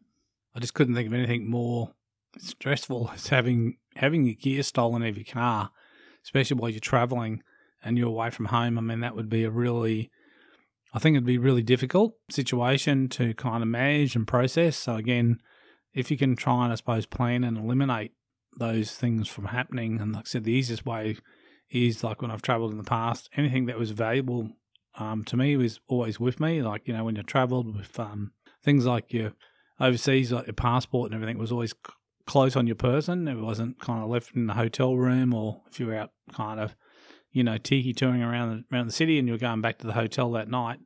I 0.56 0.60
just 0.60 0.74
couldn't 0.74 0.96
think 0.96 1.08
of 1.08 1.14
anything 1.14 1.50
more 1.50 1.94
stressful 2.38 3.12
as 3.14 3.28
having 3.28 3.78
having 3.96 4.26
your 4.26 4.36
gear 4.36 4.64
stolen 4.64 5.04
out 5.04 5.10
of 5.10 5.18
your 5.18 5.26
car, 5.26 5.72
especially 6.24 6.58
while 6.58 6.70
you're 6.70 6.80
traveling 6.80 7.44
and 7.84 7.98
you're 7.98 8.08
away 8.08 8.30
from 8.30 8.46
home. 8.46 8.78
I 8.78 8.82
mean 8.82 9.00
that 9.02 9.16
would 9.16 9.30
be 9.30 9.44
a 9.44 9.52
really 9.52 10.12
I 10.94 11.00
think 11.00 11.16
it'd 11.16 11.26
be 11.26 11.38
a 11.38 11.42
really 11.42 11.62
difficult 11.62 12.16
situation 12.30 13.10
to 13.10 13.34
kind 13.36 13.62
of 13.62 13.70
manage 13.70 14.16
and 14.16 14.28
process. 14.28 14.76
So 14.76 14.96
again, 14.96 15.40
if 15.94 16.10
you 16.10 16.18
can 16.18 16.36
try 16.36 16.64
and 16.64 16.74
I 16.74 16.76
suppose 16.76 17.06
plan 17.06 17.44
and 17.44 17.58
eliminate 17.58 18.14
those 18.58 18.92
things 18.92 19.28
from 19.28 19.46
happening. 19.46 20.00
And 20.00 20.14
like 20.14 20.26
I 20.26 20.30
said, 20.30 20.44
the 20.44 20.52
easiest 20.52 20.86
way 20.86 21.18
is 21.70 22.04
like 22.04 22.22
when 22.22 22.32
I've 22.32 22.42
traveled 22.42 22.72
in 22.72 22.78
the 22.78 22.84
past, 22.84 23.30
anything 23.36 23.66
that 23.68 23.78
was 23.78 23.92
valuable 23.92 24.50
um, 25.00 25.24
to 25.26 25.38
me 25.38 25.56
was 25.58 25.80
always 25.88 26.20
with 26.20 26.40
me. 26.40 26.62
Like, 26.62 26.88
you 26.88 26.94
know, 26.94 27.04
when 27.06 27.16
you 27.16 27.24
traveled 27.24 27.76
with 27.76 28.00
um, 28.00 28.34
things 28.64 28.86
like 28.86 29.14
your 29.14 29.34
overseas, 29.80 30.32
like 30.32 30.48
your 30.48 30.54
passport 30.54 31.12
and 31.12 31.16
everything 31.16 31.40
was 31.40 31.52
always 31.52 31.72
c- 31.72 31.94
close 32.28 32.56
on 32.56 32.68
your 32.68 32.76
person. 32.76 33.28
It 33.28 33.38
wasn't 33.38 33.80
kind 33.80 34.04
of 34.04 34.10
left 34.10 34.36
in 34.36 34.48
the 34.48 34.54
hotel 34.54 34.96
room 34.96 35.34
or 35.34 35.62
if 35.72 35.80
you 35.80 35.88
were 35.88 35.96
out 35.96 36.12
kind 36.34 36.60
of, 36.60 36.76
you 37.32 37.44
know, 37.44 37.58
tiki 37.58 37.94
touring 37.94 38.22
around 38.22 38.50
the, 38.70 38.76
around 38.76 38.88
the 38.88 38.94
city 38.94 39.18
and 39.18 39.28
you 39.28 39.34
were 39.34 39.40
going 39.40 39.62
back 39.62 39.78
to 39.80 39.88
the 39.88 39.94
hotel 39.94 40.32
that 40.34 40.50
night. 40.50 40.80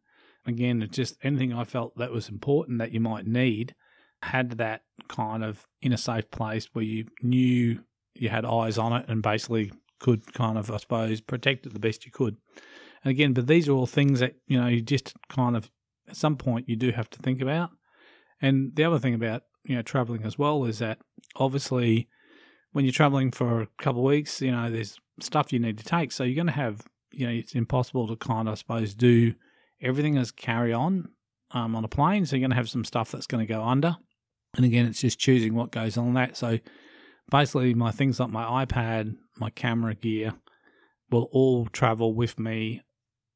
Again, 0.45 0.81
it's 0.81 0.95
just 0.95 1.17
anything 1.23 1.53
I 1.53 1.63
felt 1.63 1.97
that 1.97 2.11
was 2.11 2.29
important 2.29 2.77
that 2.79 2.91
you 2.91 2.99
might 2.99 3.25
need 3.25 3.75
had 4.21 4.51
that 4.51 4.83
kind 5.07 5.43
of 5.43 5.65
in 5.81 5.91
a 5.91 5.97
safe 5.97 6.29
place 6.31 6.67
where 6.73 6.85
you 6.85 7.05
knew 7.21 7.81
you 8.13 8.29
had 8.29 8.45
eyes 8.45 8.77
on 8.77 8.93
it 8.93 9.05
and 9.07 9.23
basically 9.23 9.71
could 9.99 10.33
kind 10.33 10.57
of, 10.57 10.69
I 10.69 10.77
suppose, 10.77 11.21
protect 11.21 11.65
it 11.65 11.73
the 11.73 11.79
best 11.79 12.05
you 12.05 12.11
could. 12.11 12.37
And 13.03 13.11
again, 13.11 13.33
but 13.33 13.47
these 13.47 13.67
are 13.67 13.73
all 13.73 13.87
things 13.87 14.19
that, 14.19 14.35
you 14.47 14.59
know, 14.59 14.67
you 14.67 14.81
just 14.81 15.13
kind 15.29 15.57
of, 15.57 15.69
at 16.07 16.15
some 16.15 16.37
point, 16.37 16.69
you 16.69 16.75
do 16.75 16.91
have 16.91 17.09
to 17.11 17.19
think 17.19 17.41
about. 17.41 17.71
And 18.41 18.75
the 18.75 18.83
other 18.83 18.99
thing 18.99 19.13
about, 19.13 19.43
you 19.65 19.75
know, 19.75 19.81
traveling 19.81 20.23
as 20.23 20.37
well 20.37 20.65
is 20.65 20.79
that 20.79 20.99
obviously 21.35 22.07
when 22.71 22.85
you're 22.85 22.91
traveling 22.91 23.31
for 23.31 23.61
a 23.61 23.67
couple 23.77 24.01
of 24.01 24.05
weeks, 24.05 24.41
you 24.41 24.51
know, 24.51 24.69
there's 24.69 24.99
stuff 25.19 25.53
you 25.53 25.59
need 25.59 25.77
to 25.77 25.83
take. 25.83 26.11
So 26.11 26.23
you're 26.23 26.35
going 26.35 26.47
to 26.47 26.53
have, 26.53 26.81
you 27.11 27.25
know, 27.25 27.33
it's 27.33 27.55
impossible 27.55 28.07
to 28.07 28.15
kind 28.15 28.47
of, 28.47 28.53
I 28.53 28.55
suppose, 28.55 28.93
do 28.93 29.35
everything 29.81 30.17
as 30.17 30.31
carry 30.31 30.73
on 30.73 31.09
um, 31.51 31.75
on 31.75 31.85
a 31.85 31.89
plane. 31.89 32.25
So 32.25 32.35
you're 32.35 32.41
going 32.41 32.51
to 32.51 32.57
have 32.57 32.69
some 32.69 32.85
stuff 32.85 33.11
that's 33.11 33.27
going 33.27 33.45
to 33.45 33.53
go 33.53 33.63
under. 33.63 33.97
And 34.55 34.65
again, 34.65 34.85
it's 34.85 35.01
just 35.01 35.19
choosing 35.19 35.55
what 35.55 35.71
goes 35.71 35.97
on 35.97 36.13
that. 36.13 36.37
So 36.37 36.59
basically, 37.29 37.73
my 37.73 37.91
things 37.91 38.19
like 38.19 38.29
my 38.29 38.65
iPad, 38.65 39.15
my 39.37 39.49
camera 39.49 39.95
gear 39.95 40.33
will 41.09 41.29
all 41.31 41.67
travel 41.67 42.13
with 42.13 42.39
me 42.39 42.81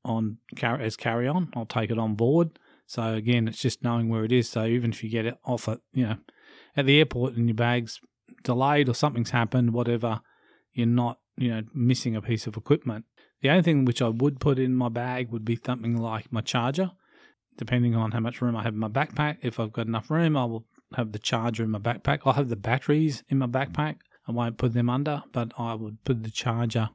on 0.08 0.38
as 0.62 0.96
carry 0.96 1.28
on. 1.28 1.52
I'll 1.56 1.66
take 1.66 1.92
it 1.92 2.00
on 2.00 2.16
board. 2.16 2.58
So 2.86 3.14
again, 3.14 3.48
it's 3.48 3.62
just 3.62 3.84
knowing 3.84 4.10
where 4.10 4.24
it 4.24 4.32
is. 4.32 4.50
So 4.50 4.66
even 4.66 4.92
if 4.92 5.04
you 5.04 5.10
get 5.10 5.26
it 5.26 5.38
off 5.46 5.68
at 5.68 5.80
you 5.94 6.08
know 6.08 6.18
at 6.76 6.86
the 6.86 6.98
airport 6.98 7.36
and 7.36 7.48
your 7.48 7.56
bag's 7.56 8.00
delayed 8.44 8.90
or 8.90 8.96
something's 8.96 9.32
happened, 9.32 9.74
whatever, 9.74 10.22
you're 10.74 10.88
not 10.88 11.20
you 11.38 11.50
know 11.50 11.62
missing 11.74 12.16
a 12.16 12.22
piece 12.22 12.48
of 12.48 12.58
equipment. 12.58 13.06
The 13.42 13.50
only 13.50 13.64
thing 13.64 13.86
which 13.86 14.02
I 14.02 14.10
would 14.10 14.40
put 14.40 14.58
in 14.58 14.76
my 14.76 14.90
bag 14.90 15.30
would 15.32 15.46
be 15.46 15.60
something 15.64 15.98
like 15.98 16.32
my 16.32 16.42
charger. 16.42 16.92
Depending 17.58 17.96
on 17.96 18.12
how 18.12 18.20
much 18.20 18.42
room 18.42 18.56
I 18.56 18.64
have 18.64 18.74
in 18.74 18.80
my 18.80 18.88
backpack, 18.88 19.38
if 19.42 19.60
I've 19.60 19.74
got 19.74 19.88
enough 19.88 20.12
room, 20.12 20.38
I 20.38 20.46
will 20.46 20.68
have 20.96 21.12
the 21.12 21.20
charger 21.20 21.64
in 21.64 21.72
my 21.72 21.80
backpack. 21.80 22.20
I'll 22.24 22.34
have 22.34 22.50
the 22.50 22.56
batteries 22.56 23.24
in 23.30 23.40
my 23.40 23.48
backpack. 23.48 23.98
I 24.28 24.32
won't 24.32 24.58
put 24.58 24.74
them 24.74 24.90
under, 24.90 25.24
but 25.32 25.52
I 25.58 25.74
would 25.74 26.04
put 26.04 26.24
the 26.24 26.30
charger. 26.30 26.90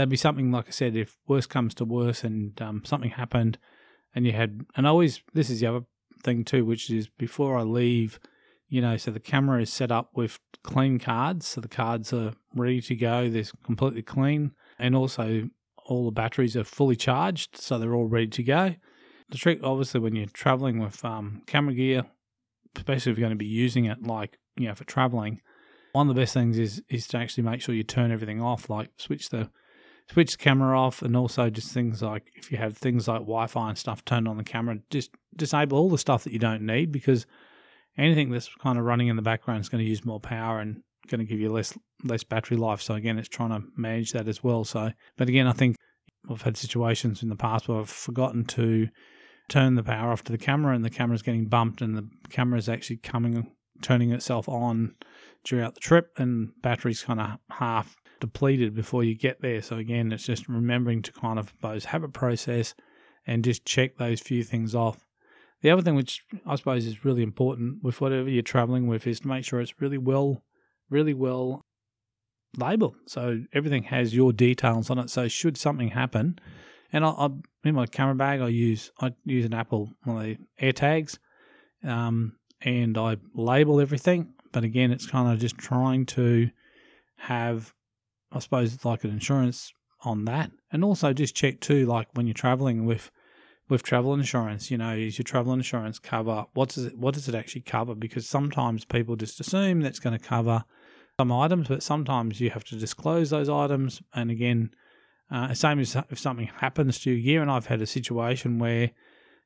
That'd 0.00 0.08
be 0.08 0.16
something 0.16 0.50
like 0.50 0.66
I 0.66 0.70
said. 0.70 0.96
If 0.96 1.18
worse 1.28 1.44
comes 1.44 1.74
to 1.74 1.84
worse, 1.84 2.24
and 2.24 2.58
um, 2.62 2.82
something 2.86 3.10
happened, 3.10 3.58
and 4.14 4.24
you 4.24 4.32
had, 4.32 4.64
and 4.74 4.86
I 4.86 4.90
always 4.90 5.20
this 5.34 5.50
is 5.50 5.60
the 5.60 5.66
other 5.66 5.84
thing 6.24 6.42
too, 6.42 6.64
which 6.64 6.88
is 6.88 7.08
before 7.08 7.58
I 7.58 7.64
leave, 7.64 8.18
you 8.66 8.80
know, 8.80 8.96
so 8.96 9.10
the 9.10 9.20
camera 9.20 9.60
is 9.60 9.70
set 9.70 9.92
up 9.92 10.12
with 10.14 10.38
clean 10.62 10.98
cards, 10.98 11.48
so 11.48 11.60
the 11.60 11.68
cards 11.68 12.14
are 12.14 12.32
ready 12.54 12.80
to 12.80 12.96
go. 12.96 13.28
They're 13.28 13.44
completely 13.62 14.00
clean, 14.00 14.52
and 14.78 14.96
also 14.96 15.50
all 15.84 16.06
the 16.06 16.12
batteries 16.12 16.56
are 16.56 16.64
fully 16.64 16.96
charged, 16.96 17.58
so 17.58 17.78
they're 17.78 17.94
all 17.94 18.08
ready 18.08 18.28
to 18.28 18.42
go. 18.42 18.76
The 19.28 19.36
trick, 19.36 19.60
obviously, 19.62 20.00
when 20.00 20.16
you're 20.16 20.28
traveling 20.28 20.78
with 20.78 21.04
um, 21.04 21.42
camera 21.46 21.74
gear, 21.74 22.06
especially 22.74 23.12
if 23.12 23.18
you're 23.18 23.28
going 23.28 23.38
to 23.38 23.44
be 23.44 23.44
using 23.44 23.84
it 23.84 24.02
like 24.02 24.38
you 24.56 24.66
know 24.66 24.74
for 24.74 24.84
traveling 24.84 25.42
one 25.92 26.08
of 26.08 26.14
the 26.14 26.20
best 26.20 26.32
things 26.32 26.58
is 26.58 26.82
is 26.88 27.06
to 27.08 27.18
actually 27.18 27.44
make 27.44 27.60
sure 27.60 27.74
you 27.74 27.82
turn 27.82 28.10
everything 28.10 28.40
off 28.40 28.70
like 28.70 28.90
switch 28.96 29.28
the 29.28 29.50
switch 30.10 30.32
the 30.32 30.38
camera 30.38 30.78
off 30.78 31.02
and 31.02 31.16
also 31.16 31.48
just 31.50 31.72
things 31.72 32.02
like 32.02 32.32
if 32.34 32.50
you 32.50 32.58
have 32.58 32.76
things 32.76 33.06
like 33.06 33.20
wi-fi 33.20 33.68
and 33.68 33.78
stuff 33.78 34.04
turned 34.04 34.26
on 34.26 34.36
the 34.36 34.42
camera 34.42 34.76
just 34.90 35.10
disable 35.36 35.78
all 35.78 35.88
the 35.88 35.98
stuff 35.98 36.24
that 36.24 36.32
you 36.32 36.38
don't 36.38 36.66
need 36.66 36.90
because 36.90 37.26
anything 37.96 38.30
that's 38.30 38.48
kind 38.56 38.76
of 38.76 38.84
running 38.84 39.06
in 39.06 39.14
the 39.14 39.22
background 39.22 39.60
is 39.60 39.68
going 39.68 39.82
to 39.82 39.88
use 39.88 40.04
more 40.04 40.18
power 40.18 40.58
and 40.58 40.82
going 41.08 41.20
to 41.20 41.24
give 41.24 41.38
you 41.38 41.52
less 41.52 41.76
less 42.02 42.24
battery 42.24 42.56
life. 42.56 42.80
So 42.80 42.94
again 42.94 43.18
it's 43.18 43.28
trying 43.28 43.50
to 43.50 43.62
manage 43.76 44.10
that 44.12 44.26
as 44.26 44.42
well. 44.42 44.64
So 44.64 44.90
but 45.16 45.28
again 45.28 45.46
i 45.46 45.52
think 45.52 45.76
i've 46.28 46.42
had 46.42 46.56
situations 46.56 47.22
in 47.22 47.28
the 47.28 47.36
past 47.36 47.68
where 47.68 47.78
i've 47.78 47.88
forgotten 47.88 48.44
to 48.44 48.88
turn 49.48 49.76
the 49.76 49.82
power 49.82 50.12
off 50.12 50.24
to 50.24 50.32
the 50.32 50.38
camera 50.38 50.74
and 50.74 50.84
the 50.84 50.90
camera's 50.90 51.22
getting 51.22 51.46
bumped 51.46 51.80
and 51.80 51.96
the 51.96 52.08
camera 52.30 52.58
is 52.58 52.68
actually 52.68 52.96
coming 52.96 53.50
turning 53.80 54.12
itself 54.12 54.48
on 54.48 54.94
throughout 55.44 55.74
the 55.74 55.80
trip 55.80 56.10
and 56.18 56.50
battery's 56.62 57.02
kind 57.02 57.20
of 57.20 57.38
half 57.50 57.96
depleted 58.20 58.74
before 58.74 59.02
you 59.02 59.14
get 59.14 59.40
there. 59.40 59.62
So 59.62 59.76
again, 59.76 60.12
it's 60.12 60.26
just 60.26 60.48
remembering 60.48 61.02
to 61.02 61.12
kind 61.12 61.38
of 61.38 61.52
both 61.60 61.86
have 61.86 62.04
a 62.04 62.08
process 62.08 62.74
and 63.26 63.44
just 63.44 63.64
check 63.64 63.96
those 63.96 64.20
few 64.20 64.44
things 64.44 64.74
off. 64.74 65.06
The 65.62 65.70
other 65.70 65.82
thing, 65.82 65.94
which 65.94 66.24
I 66.46 66.56
suppose 66.56 66.86
is 66.86 67.04
really 67.04 67.22
important 67.22 67.82
with 67.82 68.00
whatever 68.00 68.30
you're 68.30 68.42
traveling 68.42 68.86
with, 68.86 69.06
is 69.06 69.20
to 69.20 69.28
make 69.28 69.44
sure 69.44 69.60
it's 69.60 69.80
really 69.80 69.98
well, 69.98 70.42
really 70.88 71.14
well 71.14 71.66
labeled. 72.56 72.96
So 73.06 73.42
everything 73.52 73.84
has 73.84 74.14
your 74.14 74.32
details 74.32 74.90
on 74.90 74.98
it. 74.98 75.10
So 75.10 75.28
should 75.28 75.56
something 75.56 75.88
happen, 75.88 76.38
and 76.92 77.04
I, 77.04 77.10
I 77.10 77.28
in 77.62 77.74
my 77.74 77.86
camera 77.86 78.14
bag, 78.14 78.40
I 78.40 78.48
use 78.48 78.90
I 79.00 79.12
use 79.24 79.44
an 79.44 79.54
Apple 79.54 79.92
one 80.04 80.16
of 80.16 80.22
the 80.22 80.38
AirTags, 80.72 81.18
um, 81.84 82.36
and 82.62 82.96
I 82.96 83.18
label 83.34 83.80
everything. 83.80 84.34
But 84.52 84.64
again, 84.64 84.90
it's 84.90 85.06
kind 85.06 85.32
of 85.32 85.38
just 85.38 85.58
trying 85.58 86.06
to 86.06 86.50
have, 87.18 87.74
I 88.32 88.38
suppose, 88.38 88.74
it's 88.74 88.84
like 88.84 89.04
an 89.04 89.10
insurance 89.10 89.72
on 90.02 90.24
that, 90.26 90.50
and 90.72 90.84
also 90.84 91.12
just 91.12 91.34
check 91.34 91.60
too, 91.60 91.86
like 91.86 92.08
when 92.14 92.26
you're 92.26 92.34
traveling 92.34 92.86
with 92.86 93.10
with 93.68 93.82
travel 93.84 94.12
insurance, 94.14 94.70
you 94.70 94.76
know, 94.76 94.94
is 94.94 95.16
your 95.16 95.24
travel 95.24 95.52
insurance 95.52 95.98
cover 95.98 96.44
what 96.54 96.70
does 96.70 96.86
it 96.86 96.98
what 96.98 97.14
does 97.14 97.28
it 97.28 97.34
actually 97.34 97.62
cover? 97.62 97.94
Because 97.94 98.28
sometimes 98.28 98.84
people 98.84 99.16
just 99.16 99.40
assume 99.40 99.80
that's 99.80 100.00
going 100.00 100.18
to 100.18 100.24
cover 100.24 100.64
some 101.18 101.32
items, 101.32 101.68
but 101.68 101.82
sometimes 101.82 102.40
you 102.40 102.50
have 102.50 102.64
to 102.64 102.76
disclose 102.76 103.30
those 103.30 103.48
items. 103.48 104.02
And 104.14 104.30
again, 104.30 104.70
uh, 105.30 105.54
same 105.54 105.78
as 105.78 105.96
if 106.10 106.18
something 106.18 106.50
happens 106.56 106.98
to 107.00 107.10
your 107.10 107.22
gear, 107.22 107.42
and 107.42 107.50
I've 107.50 107.66
had 107.66 107.82
a 107.82 107.86
situation 107.86 108.58
where, 108.58 108.90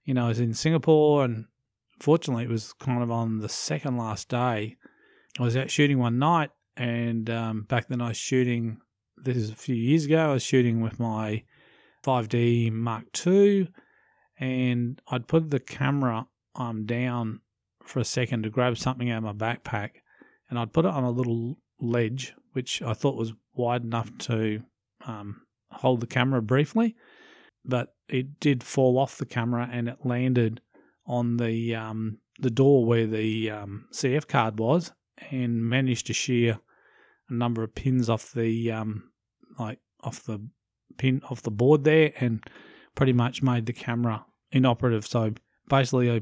you 0.04 0.14
know, 0.14 0.26
I 0.26 0.28
was 0.28 0.40
in 0.40 0.54
Singapore, 0.54 1.24
and 1.24 1.46
fortunately 2.00 2.44
it 2.44 2.50
was 2.50 2.72
kind 2.74 3.02
of 3.02 3.10
on 3.10 3.40
the 3.40 3.48
second 3.48 3.98
last 3.98 4.28
day. 4.28 4.76
I 5.38 5.42
was 5.42 5.56
out 5.56 5.70
shooting 5.70 5.98
one 5.98 6.18
night, 6.18 6.50
and 6.76 7.28
um, 7.30 7.62
back 7.62 7.88
then 7.88 8.00
I 8.00 8.08
was 8.08 8.16
shooting. 8.16 8.78
This 9.16 9.37
is 9.37 9.50
a 9.50 9.56
few 9.56 9.76
years 9.76 10.04
ago. 10.04 10.18
I 10.18 10.32
was 10.32 10.42
shooting 10.42 10.80
with 10.80 10.98
my 10.98 11.44
5D 12.04 12.72
Mark 12.72 13.04
II 13.26 13.68
and 14.38 15.00
I'd 15.08 15.28
put 15.28 15.50
the 15.50 15.60
camera 15.60 16.26
um, 16.56 16.87
down 16.87 17.40
for 17.82 18.00
a 18.00 18.04
second 18.04 18.42
to 18.42 18.50
grab 18.50 18.78
something 18.78 19.10
out 19.10 19.24
of 19.24 19.24
my 19.24 19.32
backpack, 19.32 19.90
and 20.48 20.58
I'd 20.58 20.72
put 20.72 20.84
it 20.84 20.90
on 20.90 21.04
a 21.04 21.10
little 21.10 21.58
ledge, 21.80 22.34
which 22.52 22.82
I 22.82 22.94
thought 22.94 23.16
was 23.16 23.32
wide 23.54 23.84
enough 23.84 24.16
to 24.18 24.62
um, 25.06 25.42
hold 25.70 26.00
the 26.00 26.06
camera 26.06 26.42
briefly, 26.42 26.96
but 27.64 27.94
it 28.08 28.40
did 28.40 28.62
fall 28.62 28.98
off 28.98 29.18
the 29.18 29.26
camera 29.26 29.68
and 29.70 29.88
it 29.88 30.04
landed 30.04 30.60
on 31.06 31.37
the 31.37 31.74
um, 31.74 32.18
the 32.40 32.50
door 32.50 32.84
where 32.84 33.06
the 33.06 33.50
um, 33.50 33.87
CF 33.92 34.26
card 34.26 34.58
was, 34.58 34.92
and 35.31 35.64
managed 35.64 36.07
to 36.07 36.12
shear 36.12 36.59
a 37.29 37.35
number 37.35 37.62
of 37.62 37.74
pins 37.74 38.09
off 38.09 38.33
the 38.33 38.70
um, 38.70 39.11
like 39.59 39.79
off 40.03 40.24
the 40.24 40.40
pin 40.96 41.22
off 41.31 41.42
the 41.42 41.50
board 41.50 41.85
there, 41.85 42.12
and 42.20 42.44
pretty 42.94 43.12
much 43.12 43.42
made 43.42 43.66
the 43.66 43.72
camera 43.72 44.24
inoperative. 44.53 45.07
So 45.07 45.33
basically, 45.68 46.11
I, 46.11 46.20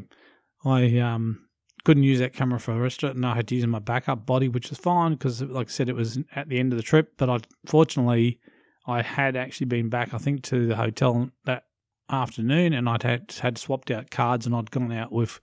I 0.69 0.99
um, 0.99 1.47
couldn't 1.85 2.05
use 2.05 2.21
that 2.21 2.35
camera 2.35 2.61
for 2.61 2.75
the 2.75 2.81
rest 2.81 3.03
and 3.03 3.27
I 3.27 3.35
had 3.35 3.49
to 3.49 3.55
use 3.55 3.67
my 3.67 3.79
backup 3.79 4.25
body, 4.25 4.49
which 4.49 4.71
was 4.71 4.79
fine 4.79 5.13
because, 5.13 5.43
like 5.43 5.69
I 5.69 5.71
said, 5.71 5.89
it 5.89 5.97
was 5.97 6.19
at 6.35 6.49
the 6.49 6.59
end 6.59 6.73
of 6.73 6.77
the 6.77 6.83
trip. 6.83 7.15
But 7.17 7.29
I 7.29 7.39
fortunately, 7.67 8.41
I 8.87 9.03
had 9.03 9.37
actually 9.37 9.67
been 9.67 9.89
back, 9.89 10.15
I 10.15 10.19
think, 10.19 10.43
to 10.45 10.67
the 10.67 10.77
hotel 10.77 11.31
that 11.45 11.65
afternoon, 12.11 12.73
and 12.73 12.89
I'd 12.89 13.03
had 13.03 13.33
had 13.41 13.59
swapped 13.59 13.91
out 13.91 14.11
cards, 14.11 14.47
and 14.47 14.55
I'd 14.55 14.71
gone 14.71 14.93
out 14.93 15.13
with 15.13 15.41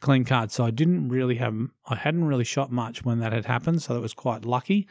clean 0.00 0.24
card. 0.24 0.52
So 0.52 0.64
I 0.64 0.70
didn't 0.70 1.08
really 1.08 1.36
have, 1.36 1.54
I 1.86 1.96
hadn't 1.96 2.24
really 2.24 2.44
shot 2.44 2.70
much 2.70 3.04
when 3.04 3.20
that 3.20 3.32
had 3.32 3.46
happened. 3.46 3.82
So 3.82 3.94
that 3.94 4.00
was 4.00 4.14
quite 4.14 4.44
lucky. 4.44 4.88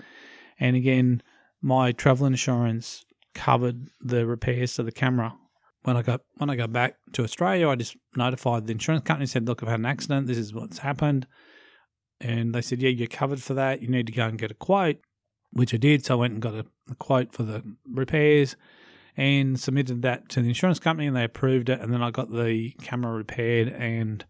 And 0.60 0.76
again, 0.76 1.22
my 1.62 1.92
travel 1.92 2.26
insurance 2.26 3.06
covered 3.34 3.90
the 4.00 4.26
repairs 4.26 4.76
to 4.76 4.84
the 4.84 4.92
camera 4.92 5.36
when 5.86 5.96
I 5.96 6.02
got 6.02 6.22
when 6.38 6.50
I 6.50 6.56
got 6.56 6.74
back 6.74 6.98
to 7.14 7.24
Australia, 7.24 7.70
I 7.70 7.76
just 7.76 7.96
notified 8.16 8.66
the 8.66 8.72
insurance 8.72 9.04
company. 9.04 9.28
Said, 9.28 9.48
"Look, 9.48 9.62
I've 9.62 9.70
had 9.70 9.80
an 9.80 9.86
accident. 9.86 10.28
This 10.28 10.38
is 10.38 10.54
what's 10.54 10.80
happened." 10.80 11.28
And 12.20 12.54
they 12.54 12.62
said, 12.62 12.82
"Yeah, 12.82 12.90
you're 12.90 13.08
covered 13.08 13.42
for 13.42 13.54
that. 13.54 13.82
You 13.82 13.88
need 13.88 14.08
to 14.08 14.14
go 14.14 14.26
and 14.26 14.38
get 14.38 14.52
a 14.52 14.56
quote," 14.56 14.98
which 15.52 15.74
I 15.74 15.78
did. 15.78 16.04
So 16.04 16.16
I 16.16 16.20
went 16.20 16.34
and 16.34 16.42
got 16.42 16.56
a, 16.56 16.66
a 16.90 16.96
quote 16.96 17.34
for 17.34 17.44
the 17.44 17.64
repairs 17.88 18.56
and 19.16 19.60
submitted 19.60 20.02
that 20.02 20.28
to 20.30 20.42
the 20.42 20.48
insurance 20.48 20.80
company, 20.80 21.08
and 21.08 21.16
they 21.16 21.24
approved 21.24 21.70
it. 21.70 21.80
And 21.80 21.94
then 21.94 22.02
I 22.02 22.10
got 22.10 22.32
the 22.32 22.72
camera 22.82 23.14
repaired. 23.14 23.70
And 23.70 24.26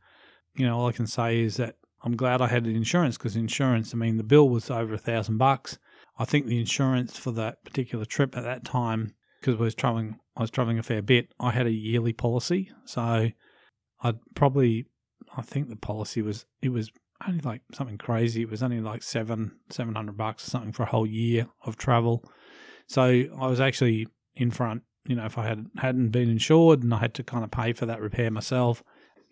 you 0.56 0.66
know, 0.66 0.78
all 0.78 0.88
I 0.88 0.92
can 0.92 1.08
say 1.08 1.40
is 1.40 1.58
that 1.58 1.76
I'm 2.04 2.16
glad 2.16 2.42
I 2.42 2.48
had 2.48 2.66
the 2.66 2.76
insurance 2.76 3.18
because 3.18 3.36
insurance. 3.36 3.94
I 3.94 3.98
mean, 3.98 4.18
the 4.18 4.24
bill 4.24 4.50
was 4.50 4.70
over 4.70 4.94
a 4.94 5.00
thousand 5.00 5.38
bucks. 5.38 5.78
I 6.18 6.26
think 6.26 6.46
the 6.46 6.60
insurance 6.60 7.18
for 7.18 7.32
that 7.32 7.64
particular 7.66 8.06
trip 8.06 8.38
at 8.38 8.44
that 8.44 8.64
time 8.64 9.16
because 9.40 9.60
I 9.60 9.64
was 9.64 9.76
traveling, 9.76 10.20
I 10.36 10.42
was 10.42 10.52
traveling 10.52 10.80
a 10.80 10.84
fair 10.84 11.02
bit. 11.02 11.34
I 11.40 11.52
had 11.52 11.68
a 11.68 11.72
yearly 11.72 12.14
policy, 12.14 12.72
so 12.86 13.30
I'd 14.02 14.20
probably, 14.34 14.86
I 15.36 15.42
think 15.42 15.70
the 15.70 15.76
policy 15.76 16.22
was 16.22 16.46
it 16.62 16.70
was 16.70 16.92
only 17.28 17.42
like 17.42 17.62
something 17.74 17.98
crazy. 17.98 18.42
It 18.42 18.50
was 18.50 18.64
only 18.64 18.82
like 18.82 19.04
seven 19.04 19.60
seven 19.70 19.96
hundred 19.96 20.18
bucks 20.18 20.48
or 20.48 20.52
something 20.52 20.72
for 20.72 20.84
a 20.84 20.88
whole 20.88 21.08
year 21.08 21.48
of 21.66 21.78
travel. 21.78 22.24
So 22.88 23.04
I 23.04 23.48
was 23.48 23.60
actually 23.60 24.08
in 24.36 24.52
front. 24.52 24.84
You 25.06 25.16
know, 25.16 25.26
if 25.26 25.38
I 25.38 25.48
had 25.48 25.68
hadn't 25.78 26.10
been 26.10 26.30
insured 26.30 26.84
and 26.84 26.94
I 26.94 26.98
had 26.98 27.14
to 27.16 27.24
kind 27.24 27.44
of 27.44 27.52
pay 27.52 27.74
for 27.74 27.86
that 27.86 28.02
repair 28.02 28.32
myself, 28.32 28.84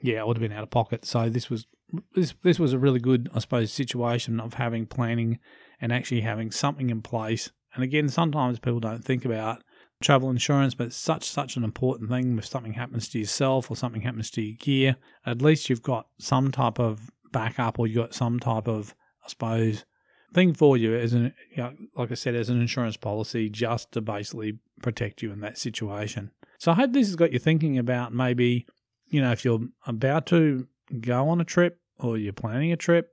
yeah, 0.04 0.20
I 0.20 0.26
would 0.26 0.36
have 0.38 0.42
been 0.42 0.56
out 0.56 0.64
of 0.64 0.70
pocket. 0.70 1.06
So 1.06 1.30
this 1.30 1.50
was 1.50 1.66
this 2.14 2.34
this 2.44 2.60
was 2.60 2.74
a 2.74 2.78
really 2.78 3.00
good, 3.00 3.30
I 3.34 3.40
suppose, 3.40 3.72
situation 3.72 4.40
of 4.42 4.56
having 4.56 4.86
planning 4.86 5.40
and 5.80 5.94
actually 5.94 6.22
having 6.22 6.52
something 6.52 6.90
in 6.90 7.02
place. 7.02 7.52
And 7.74 7.84
again, 7.84 8.10
sometimes 8.10 8.60
people 8.60 8.82
don't 8.82 9.04
think 9.04 9.24
about 9.24 9.64
travel 10.02 10.30
insurance, 10.30 10.76
but 10.76 10.88
it's 10.88 10.98
such 10.98 11.24
such 11.24 11.56
an 11.56 11.64
important 11.64 12.10
thing. 12.10 12.38
If 12.38 12.46
something 12.46 12.74
happens 12.74 13.08
to 13.10 13.20
yourself 13.20 13.72
or 13.72 13.78
something 13.78 14.02
happens 14.02 14.30
to 14.32 14.42
your 14.42 14.58
gear, 14.58 14.98
at 15.26 15.42
least 15.42 15.70
you've 15.70 15.82
got 15.82 16.08
some 16.20 16.52
type 16.52 16.80
of 16.80 17.10
backup 17.32 17.80
or 17.80 17.88
you've 17.88 18.04
got 18.04 18.14
some 18.14 18.42
type 18.42 18.68
of, 18.68 18.94
I 19.26 19.30
suppose, 19.30 19.86
thing 20.34 20.54
for 20.54 20.76
you 20.76 20.96
as 20.96 21.14
an, 21.14 21.34
you 21.50 21.64
know, 21.64 21.74
like 21.96 22.12
I 22.12 22.16
said, 22.16 22.36
as 22.36 22.50
an 22.50 22.60
insurance 22.60 22.98
policy, 22.98 23.50
just 23.50 23.94
to 23.94 24.02
basically 24.02 24.60
protect 24.82 25.22
you 25.22 25.32
in 25.32 25.40
that 25.40 25.58
situation. 25.58 26.32
So 26.60 26.74
I 26.74 26.76
hope 26.76 26.92
this 26.92 27.08
has 27.08 27.16
got 27.16 27.32
you 27.32 27.40
thinking 27.40 27.78
about 27.78 28.14
maybe, 28.14 28.66
you 29.14 29.22
know, 29.22 29.32
if 29.32 29.46
you're 29.46 29.62
about 29.86 30.26
to 30.28 30.68
go 31.00 31.30
on 31.30 31.40
a 31.40 31.46
trip 31.46 31.80
or 32.00 32.18
you're 32.18 32.34
planning 32.34 32.72
a 32.72 32.78
trip, 32.78 33.12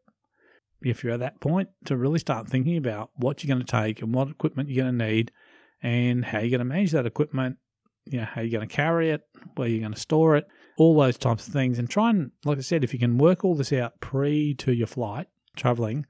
if 0.83 1.05
you're 1.05 1.13
at 1.13 1.21
that 1.21 1.41
point, 1.41 1.69
to 1.85 1.97
really 1.97 2.19
start 2.19 2.49
thinking 2.49 2.79
about 2.79 3.11
what 3.17 3.45
you're 3.45 3.55
going 3.55 3.65
to 3.65 3.71
take 3.71 4.01
and 4.01 4.15
what 4.15 4.29
equipment 4.29 4.71
you're 4.71 4.83
going 4.83 4.99
to 4.99 5.07
need 5.07 5.31
and 5.83 6.25
how 6.25 6.39
you're 6.39 6.51
going 6.51 6.61
to 6.61 6.65
manage 6.65 6.93
that 6.93 7.05
equipment, 7.05 7.59
you 8.07 8.19
know, 8.19 8.25
how 8.25 8.41
you're 8.41 8.59
going 8.59 8.67
to 8.67 8.75
carry 8.75 9.11
it, 9.11 9.23
where 9.57 9.69
you're 9.69 9.81
going 9.81 9.93
to 9.93 10.01
store 10.01 10.37
it, 10.37 10.47
all 10.79 10.99
those 10.99 11.19
types 11.19 11.47
of 11.47 11.53
things. 11.53 11.79
And 11.79 11.89
try 11.89 12.09
and, 12.09 12.31
like 12.47 12.57
I 12.57 12.63
said, 12.63 12.83
if 12.83 12.95
you 12.95 12.99
can 12.99 13.19
work 13.19 13.45
all 13.45 13.55
this 13.55 13.73
out 13.73 14.01
pre 14.01 14.55
to 14.55 14.73
your 14.73 14.87
flight 14.87 15.29
traveling, 15.55 16.07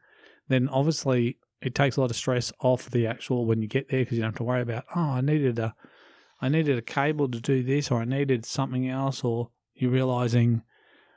then 0.47 0.69
obviously 0.69 1.39
it 1.61 1.75
takes 1.75 1.97
a 1.97 2.01
lot 2.01 2.11
of 2.11 2.17
stress 2.17 2.53
off 2.61 2.91
the 2.91 3.09
actual 3.09 3.45
when 3.45 3.61
you 3.61 3.67
get 3.67 3.89
there 3.89 4.03
because 4.03 4.17
you 4.17 4.23
don't 4.23 4.31
have 4.31 4.39
to 4.39 4.45
worry 4.45 4.63
about, 4.63 4.85
oh, 4.95 5.01
I 5.01 5.21
needed 5.21 5.59
a, 5.59 5.75
I 6.41 6.49
needed 6.49 6.79
a 6.79 6.83
cable 6.83 7.29
to 7.29 7.41
do 7.41 7.65
this, 7.65 7.91
or 7.91 8.01
I 8.01 8.05
needed 8.05 8.47
something 8.47 8.89
else, 8.89 9.25
or 9.25 9.51
you're 9.81 9.91
realizing 9.91 10.63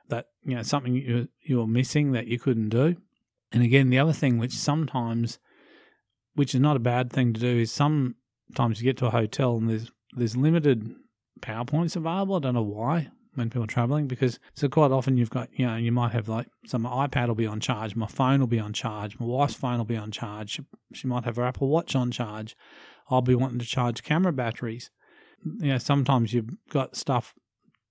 that 0.10 0.28
you 0.44 0.56
know 0.56 0.64
something 0.64 0.96
you 0.96 1.28
you 1.42 1.58
were 1.58 1.68
missing 1.68 2.12
that 2.12 2.28
you 2.28 2.40
couldn't 2.40 2.70
do. 2.70 2.96
And 3.52 3.64
again, 3.64 3.90
the 3.90 4.00
other 4.00 4.14
thing 4.14 4.38
which 4.38 4.54
sometimes, 4.54 5.40
which 6.34 6.56
is 6.56 6.62
not 6.62 6.76
a 6.76 6.80
bad 6.80 7.12
thing 7.12 7.34
to 7.34 7.40
do, 7.40 7.60
is 7.60 7.72
sometimes 7.72 8.82
you 8.82 8.84
get 8.84 8.98
to 8.98 9.08
a 9.08 9.12
hotel 9.12 9.58
and 9.58 9.70
there's 9.70 9.92
there's 10.16 10.38
limited 10.38 10.96
PowerPoints 11.42 11.96
available. 11.96 12.36
I 12.36 12.40
don't 12.40 12.56
know 12.56 12.62
why 12.62 13.10
when 13.36 13.50
people 13.50 13.64
are 13.64 13.68
traveling 13.68 14.08
because 14.08 14.40
so 14.54 14.70
quite 14.70 14.92
often 14.92 15.18
you've 15.18 15.30
got 15.30 15.50
you 15.54 15.66
know 15.66 15.76
you 15.76 15.92
might 15.92 16.12
have 16.12 16.30
like 16.30 16.48
so 16.66 16.78
my 16.78 17.08
iPad 17.08 17.28
will 17.28 17.36
be 17.36 17.48
on 17.48 17.60
charge, 17.60 17.96
my 17.96 18.08
phone 18.08 18.40
will 18.40 18.48
be 18.48 18.60
on 18.60 18.74
charge, 18.74 19.20
my 19.20 19.26
wife's 19.26 19.56
phone 19.56 19.78
will 19.78 19.86
be 19.86 19.98
on 19.98 20.12
charge. 20.12 20.52
She, 20.52 20.64
she 20.94 21.08
might 21.08 21.26
have 21.26 21.36
her 21.38 21.44
Apple 21.44 21.68
Watch 21.68 21.96
on 21.96 22.12
charge. 22.12 22.56
I'll 23.10 23.22
be 23.22 23.36
wanting 23.36 23.60
to 23.60 23.66
charge 23.66 24.04
camera 24.04 24.34
batteries. 24.34 24.90
You 25.44 25.74
know 25.74 25.78
sometimes 25.78 26.34
you've 26.34 26.56
got 26.70 26.96
stuff 26.96 27.34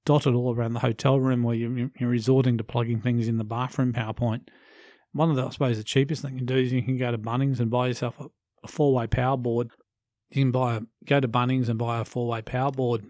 dotted 0.05 0.35
all 0.35 0.55
around 0.55 0.75
the 0.75 0.81
hotel 0.81 1.21
room 1.21 1.43
where 1.43 1.55
you're, 1.55 1.91
you're 1.99 2.11
resorting 2.11 2.59
to 2.59 2.65
plugging 2.65 3.01
things 3.01 3.29
in 3.29 3.39
the 3.39 3.45
bathroom 3.45 3.93
PowerPoint. 3.93 4.49
One 5.13 5.31
of 5.31 5.37
the 5.37 5.47
I 5.47 5.51
suppose 5.51 5.77
the 5.77 5.85
cheapest 5.85 6.23
thing 6.23 6.33
you 6.33 6.39
can 6.39 6.47
do 6.47 6.57
is 6.57 6.73
you 6.73 6.83
can 6.83 6.97
go 6.97 7.11
to 7.11 7.19
Bunnings 7.19 7.61
and 7.61 7.71
buy 7.71 7.89
yourself 7.89 8.19
a, 8.19 8.27
a 8.65 8.69
four 8.69 8.95
way 8.95 9.07
power 9.07 9.37
board 9.37 9.71
you 10.33 10.45
can 10.45 10.51
buy 10.51 10.77
a, 10.77 10.81
go 11.05 11.21
to 11.21 11.29
Bunnings 11.29 11.69
and 11.69 11.79
buy 11.79 12.01
a 12.01 12.05
four 12.05 12.27
way 12.27 12.43
power 12.43 12.71
board, 12.71 13.05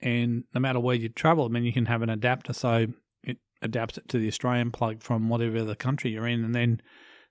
and 0.00 0.44
no 0.54 0.60
matter 0.60 0.80
where 0.80 0.94
you 0.94 1.08
travel, 1.08 1.44
I 1.44 1.48
mean, 1.48 1.64
you 1.64 1.72
can 1.72 1.86
have 1.86 2.02
an 2.02 2.10
adapter 2.10 2.52
so 2.52 2.86
it 3.22 3.38
adapts 3.60 3.98
it 3.98 4.08
to 4.08 4.18
the 4.18 4.28
Australian 4.28 4.70
plug 4.70 5.02
from 5.02 5.28
whatever 5.28 5.64
the 5.64 5.76
country 5.76 6.12
you're 6.12 6.26
in, 6.26 6.44
and 6.44 6.54
then 6.54 6.80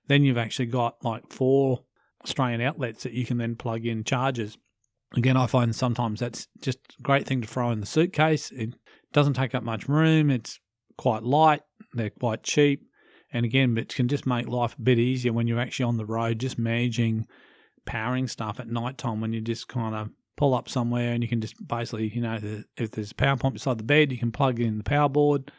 then 0.06 0.22
you've 0.22 0.38
actually 0.38 0.66
got 0.66 1.02
like 1.02 1.32
four 1.32 1.84
Australian 2.24 2.60
outlets 2.60 3.02
that 3.02 3.12
you 3.12 3.24
can 3.24 3.38
then 3.38 3.56
plug 3.56 3.86
in 3.86 4.04
chargers. 4.04 4.58
Again, 5.16 5.36
I 5.38 5.46
find 5.46 5.74
sometimes 5.74 6.20
that's 6.20 6.48
just 6.60 6.78
a 6.98 7.02
great 7.02 7.26
thing 7.26 7.40
to 7.40 7.48
throw 7.48 7.70
in 7.70 7.80
the 7.80 7.86
suitcase. 7.86 8.50
It 8.50 8.74
doesn't 9.12 9.34
take 9.34 9.54
up 9.54 9.62
much 9.62 9.88
room. 9.88 10.30
It's 10.30 10.60
quite 10.96 11.22
light. 11.22 11.62
They're 11.92 12.10
quite 12.10 12.42
cheap. 12.42 12.84
And 13.32 13.44
again, 13.44 13.76
it 13.76 13.94
can 13.94 14.08
just 14.08 14.26
make 14.26 14.48
life 14.48 14.74
a 14.78 14.82
bit 14.82 14.98
easier 14.98 15.32
when 15.32 15.46
you're 15.46 15.60
actually 15.60 15.84
on 15.84 15.96
the 15.96 16.06
road, 16.06 16.38
just 16.38 16.58
managing 16.58 17.26
powering 17.84 18.28
stuff 18.28 18.60
at 18.60 18.68
night 18.68 18.98
time 18.98 19.20
when 19.20 19.32
you 19.32 19.40
just 19.40 19.68
kind 19.68 19.94
of 19.94 20.10
pull 20.36 20.54
up 20.54 20.68
somewhere 20.68 21.12
and 21.12 21.22
you 21.22 21.28
can 21.28 21.40
just 21.40 21.66
basically, 21.66 22.08
you 22.08 22.20
know, 22.20 22.38
if 22.76 22.90
there's 22.90 23.10
a 23.10 23.14
power 23.14 23.36
point 23.36 23.54
beside 23.54 23.78
the 23.78 23.84
bed, 23.84 24.12
you 24.12 24.18
can 24.18 24.32
plug 24.32 24.60
in 24.60 24.78
the 24.78 24.84
power 24.84 25.08
board, 25.08 25.50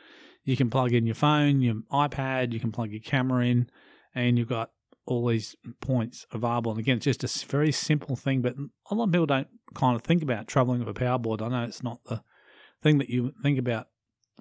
you 0.43 0.55
can 0.55 0.69
plug 0.69 0.93
in 0.93 1.05
your 1.05 1.15
phone, 1.15 1.61
your 1.61 1.75
iPad, 1.91 2.53
you 2.53 2.59
can 2.59 2.71
plug 2.71 2.91
your 2.91 3.01
camera 3.01 3.45
in, 3.45 3.69
and 4.15 4.37
you've 4.37 4.47
got 4.47 4.71
all 5.05 5.27
these 5.27 5.55
points 5.81 6.25
available. 6.31 6.71
And 6.71 6.79
again, 6.79 6.97
it's 6.97 7.05
just 7.05 7.43
a 7.43 7.47
very 7.47 7.71
simple 7.71 8.15
thing, 8.15 8.41
but 8.41 8.55
a 8.89 8.95
lot 8.95 9.05
of 9.05 9.11
people 9.11 9.25
don't 9.25 9.47
kind 9.73 9.95
of 9.95 10.03
think 10.03 10.23
about 10.23 10.47
traveling 10.47 10.79
with 10.79 10.89
a 10.89 10.93
power 10.93 11.17
board. 11.17 11.41
I 11.41 11.49
know 11.49 11.63
it's 11.63 11.83
not 11.83 11.99
the 12.05 12.21
thing 12.81 12.97
that 12.99 13.09
you 13.09 13.33
think 13.41 13.59
about 13.59 13.87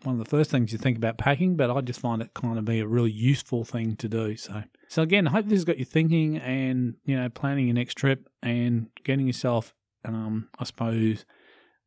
one 0.05 0.15
of 0.15 0.19
the 0.19 0.31
first 0.31 0.51
things 0.51 0.73
you 0.73 0.79
think 0.79 0.97
about 0.97 1.19
packing, 1.19 1.57
but 1.57 1.71
I 1.71 1.81
just 1.81 2.01
find 2.01 2.23
it 2.23 2.35
kind 2.35 2.59
of 2.59 2.65
be 2.65 2.81
a 2.81 2.87
really 2.87 3.11
useful 3.11 3.65
thing 3.65 3.97
to 3.97 4.09
do. 4.09 4.37
So, 4.37 4.63
so 4.89 5.03
again, 5.03 5.27
I 5.27 5.33
hope 5.33 5.47
this 5.47 5.59
has 5.59 5.65
got 5.65 5.79
you 5.79 5.85
thinking 5.85 6.37
and 6.37 6.95
you 7.05 7.17
know 7.17 7.29
planning 7.29 7.67
your 7.67 7.75
next 7.75 7.95
trip 7.95 8.29
and 8.43 8.89
getting 9.05 9.27
yourself, 9.27 9.75
um, 10.05 10.49
I 10.59 10.65
suppose, 10.65 11.25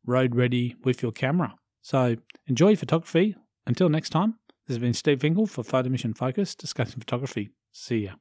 road 0.04 0.34
ready 0.34 0.76
with 0.84 1.02
your 1.02 1.12
camera. 1.12 1.54
So 1.80 2.16
enjoy 2.46 2.76
photography. 2.76 3.36
Until 3.66 3.88
next 3.88 4.10
time, 4.10 4.38
this 4.66 4.74
has 4.74 4.78
been 4.78 4.94
Steve 4.94 5.20
Finkel 5.20 5.46
for 5.46 5.62
Photomission 5.62 6.16
Focus 6.16 6.54
discussing 6.54 6.98
photography. 6.98 7.50
See 7.72 8.04
ya. 8.04 8.12